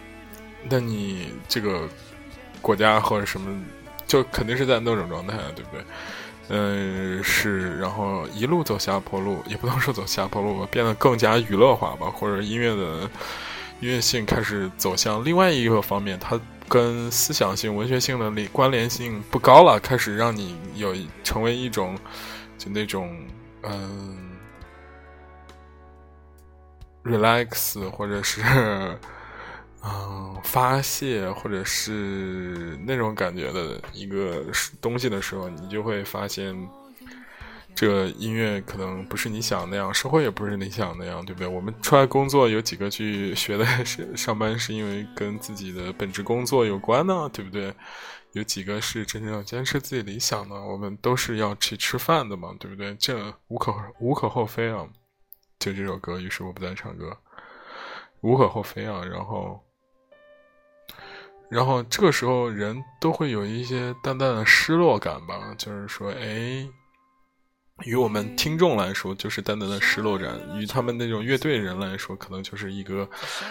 [0.69, 1.89] 那你这个
[2.61, 3.65] 国家或者什么，
[4.07, 5.85] 就肯定是在那种状态，对不对？
[6.49, 13.09] 嗯，是，然后一路走下坡路，也不能说走下坡路吧，变得更加娱乐化吧，或者音乐的
[13.81, 20.95] 音乐性开始走向另外一个方面，它跟思想性、文学性的关联性不高了，开始让你有
[21.25, 21.97] 成为一种
[22.59, 23.17] 就那种
[23.63, 24.37] 嗯
[27.05, 28.43] ，relax 或者是。
[29.85, 34.45] 嗯，发泄或者是那种感觉的一个
[34.81, 36.57] 东西的时候，你就会发现，
[37.75, 41.49] 这音乐可能不是你想那样，社会也不是你想那样，对不对？
[41.49, 47.75] 我们出来工作，有几个去学的是上班，是因为跟自己的本职工作有关呢，对不对？
[48.33, 52.95] 有几个是真正要坚持自己理想的，我们都是要去吃饭的嘛，对不对？
[52.97, 54.89] 这无可无可厚非啊。
[55.59, 57.17] 就这首歌，于是我不再唱歌，
[58.21, 59.05] 无可厚非啊。
[59.05, 59.61] 然后。
[61.51, 66.67] 然后这个时候，人都会有一些淡淡的失落感吧，就是说，哎，
[67.85, 73.09] 于我们听众来说，就是淡淡的失落感；与他们那种乐队人来说，可能就是一个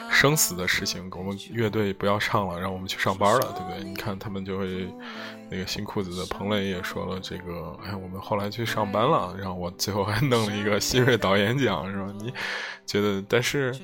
[0.10, 1.10] 生死的事情。
[1.12, 3.90] 我们乐队不要唱了，让我们去上班了，对不对？
[3.90, 4.88] 你看他们就会，
[5.50, 12.14] 那个新裤子的彭磊也说了，这个，哎，我们后来去上班了，然后我最后还弄了一个新锐导演奖，是吧？
[12.20, 12.34] 你
[12.86, 13.24] 觉得？
[13.28, 13.78] 但是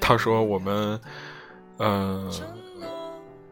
[0.00, 1.00] 他说我们，
[1.78, 2.32] 嗯。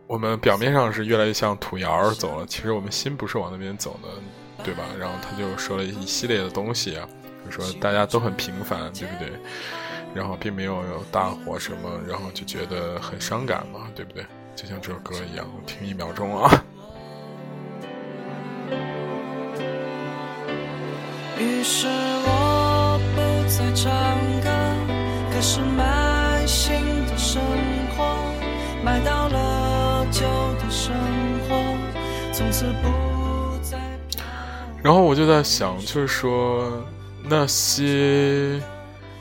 [0.08, 4.08] 我们表面上是越来越像土窑走了，其实我们心不是往那边走的，
[4.64, 4.84] 对吧？
[4.98, 7.08] 然后他就说了一系列的东西啊，
[7.44, 9.32] 就说大家都很平凡，对不对？
[10.14, 14.24] 然后并没有有大火什么，然后就觉得很伤感嘛，对不对？
[14.54, 16.50] 就像这首歌一样，听一秒钟啊。
[21.38, 23.90] 于是我不再唱
[24.42, 24.48] 歌，
[25.32, 26.74] 开始买新
[27.06, 27.42] 的生
[27.96, 28.04] 活，
[28.84, 29.62] 买到了。
[34.82, 36.84] 然后我就在想，就是说
[37.22, 38.60] 那些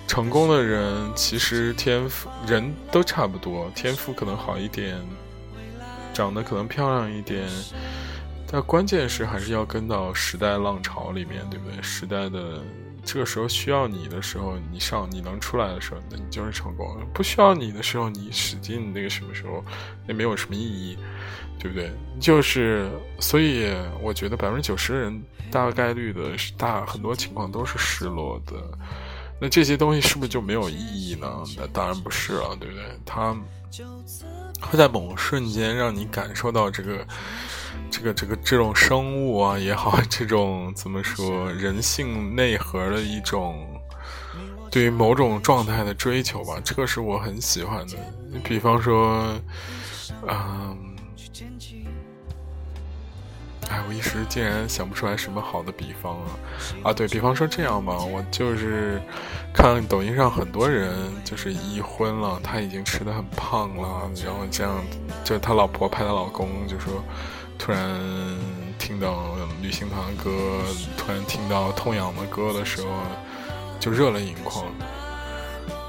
[0.08, 5.00] 成功的人，其实天赋人都差不多，天赋可能好一点，
[6.14, 7.48] 长得可能漂亮一点，
[8.52, 11.82] 但关键是还是要跟到时代浪潮里面，对不对？
[11.82, 12.62] 时代的。
[13.04, 19.66] 这个时候需要你的时候，你上你能出来的时候，那你就是成功；不需要你的时候，你使劲那个什么时候，
[20.08, 20.96] 也没有什么意义，
[21.62, 21.94] 对不对？
[22.20, 22.90] 就是，
[23.20, 28.56] 所以我觉得百分之九十的人大概率的大很多情况都是失落的。
[29.40, 31.28] 那这些东西是不是就没有意义呢？
[31.58, 32.84] 那当然不是了，对不对？
[33.06, 33.36] 它
[34.60, 37.06] 会在某个瞬间让你感受到这个。
[37.90, 43.68] 这个这个这种生物啊也好，这种怎么说人性内核的一种
[44.70, 47.98] 对于某种状态的追求吧，这个是我很喜欢的。
[48.46, 49.38] 比方说，
[50.26, 50.91] 嗯，
[53.72, 56.28] 哎，我一时竟然想不出来什么好的比方啊！
[56.84, 59.02] 啊，对比方说这样吧，我就是
[59.54, 60.94] 看抖音上很多人
[61.24, 64.84] 就是已婚了，他已经吃的很胖了，然后这样
[65.24, 67.02] 就他老婆拍他老公就说。
[67.64, 67.88] 突然
[68.80, 70.32] 听到旅行团的歌，
[70.98, 72.88] 突然听到痛仰的歌的时候，
[73.80, 74.66] 就热泪盈眶。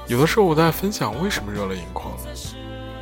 [0.05, 2.13] 有的时候我在分享为什么热泪盈眶，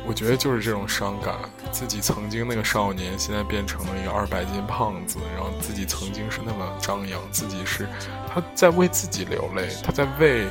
[0.06, 1.34] 我觉得就是这种伤感。
[1.70, 7.88] 自己曾经那个少年，现在变成了一个二百斤胖子，然后自己曾经是那么张扬，自己是
[8.32, 10.46] 他在为自己流泪，他在为，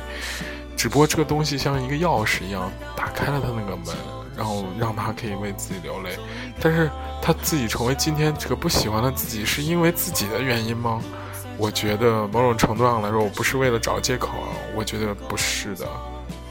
[0.76, 3.94] 只不过这个东西像一个钥匙一样打开了他那个门。
[4.34, 6.18] 然后让他可以为自己流泪，
[6.58, 6.90] 但是
[7.20, 11.02] 他自己成为今天这个不喜欢的自己，是因为自己的原因吗？
[11.58, 15.86] 我觉得某种程度上来说，我不是为了找借口啊，我觉得不是的，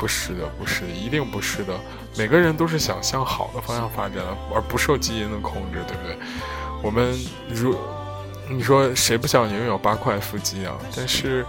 [0.02, 1.80] 不是的，不是的，一定不是的。
[2.18, 4.18] 每个人都是想向好的方向发展，
[4.52, 6.18] 而不受基因的控制，对不对？
[6.82, 7.16] 我们
[7.48, 7.78] 如
[8.50, 10.76] 你说谁不想拥有八块腹肌啊？
[10.96, 11.46] 但是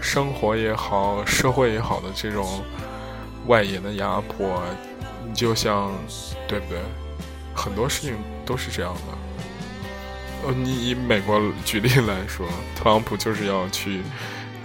[0.00, 2.64] 生活也好，社会也好的这种。
[3.48, 4.62] 外延的压迫，
[5.26, 5.92] 你就像，
[6.46, 6.78] 对不对？
[7.52, 10.46] 很多事情都是这样的。
[10.46, 12.46] 呃，你以美国举例来说，
[12.76, 14.02] 特朗普就是要去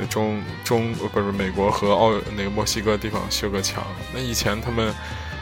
[0.05, 3.83] 中中不是美国和澳那个墨西哥地方修个墙。
[4.13, 4.93] 那以前他们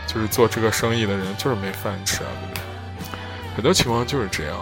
[0.08, 2.64] 就是做这个生意的人就是没饭吃啊，对不对？
[3.56, 4.58] 很多情况就是这样。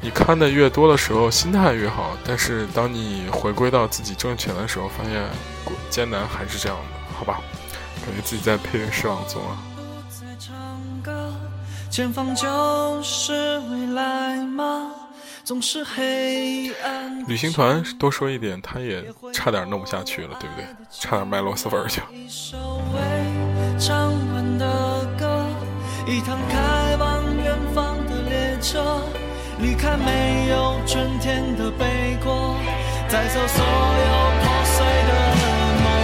[0.00, 2.16] 你看的越多的时候，心态越好。
[2.26, 5.24] 但是当你回归到自己挣钱的时候，发现
[5.88, 7.40] 艰难还是这样的，好吧？
[8.04, 9.42] 感觉自己在配点失望作。
[11.90, 14.90] 前方就是未来吗？
[15.44, 17.22] 总是黑暗。
[17.28, 20.64] 旅行团多说一点，他也差点弄不下去了，对不对？
[20.90, 22.00] 差点卖螺蛳粉去。
[23.78, 25.44] 唱完的歌，
[26.06, 29.02] 一趟开往远方的列车。
[29.60, 32.56] 离开没有春天的北国，
[33.10, 35.12] 带走所有破碎的
[35.84, 35.94] 梦。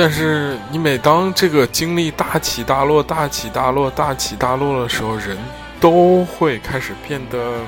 [0.00, 5.36] 但是你每当这个经历大起大落、大起大落、大起大落的时候，人
[5.80, 7.60] 都会开始变得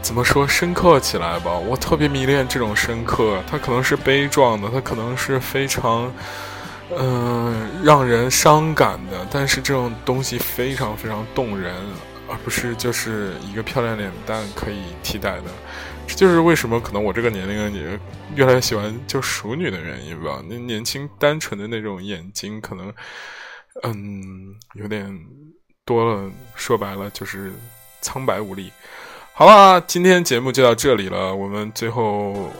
[0.00, 1.52] 怎么说深刻起来吧？
[1.52, 6.12] 我特别迷恋这种深刻，它可能是悲壮的，它可能是非常
[6.96, 11.74] 嗯让人伤感的，但是这种东西非常非常动人。
[12.28, 15.50] 而不是就是一个漂亮脸蛋可以替代的，
[16.06, 17.98] 这就是为什么可能我这个年龄的你
[18.34, 20.42] 越来越喜欢就熟女的原因吧。
[20.48, 22.90] 那年轻单纯的那种眼睛，可能
[23.82, 25.04] 嗯有点
[25.84, 26.30] 多了。
[26.54, 27.52] 说白了就是
[28.00, 28.72] 苍白无力。
[29.32, 32.50] 好了，今天节目就到这里了，我们最后。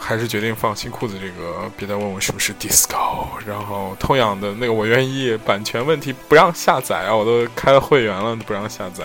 [0.00, 3.26] 还是决定放新裤子这个，别再问我是不是 disco。
[3.44, 9.04] 然后痛痒的那个我愿意，版权问题不让下载啊，我都开了会员了不让下载，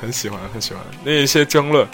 [0.00, 1.84] 很喜欢很喜欢那一些争论。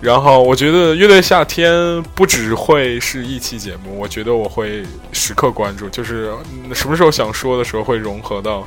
[0.00, 6.32] 然后我觉得乐队夏天不只会是一期节目，我觉得我会时刻关注，就是
[6.72, 8.64] 什么时候想说的时候会融合到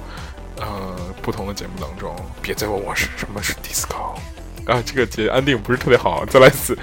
[0.58, 4.16] 呃，不同的节目当中，别再问我是什么是 disco
[4.66, 6.78] 啊，这个节安定不是特别好，再来一次。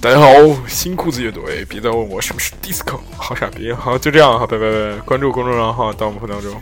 [0.00, 0.26] 大家好，
[0.66, 6.60] 新裤子乐队，别再问我什么是 disco，好傻逼，好就这样，好拜拜拜拜，关注公众号到我们群当中。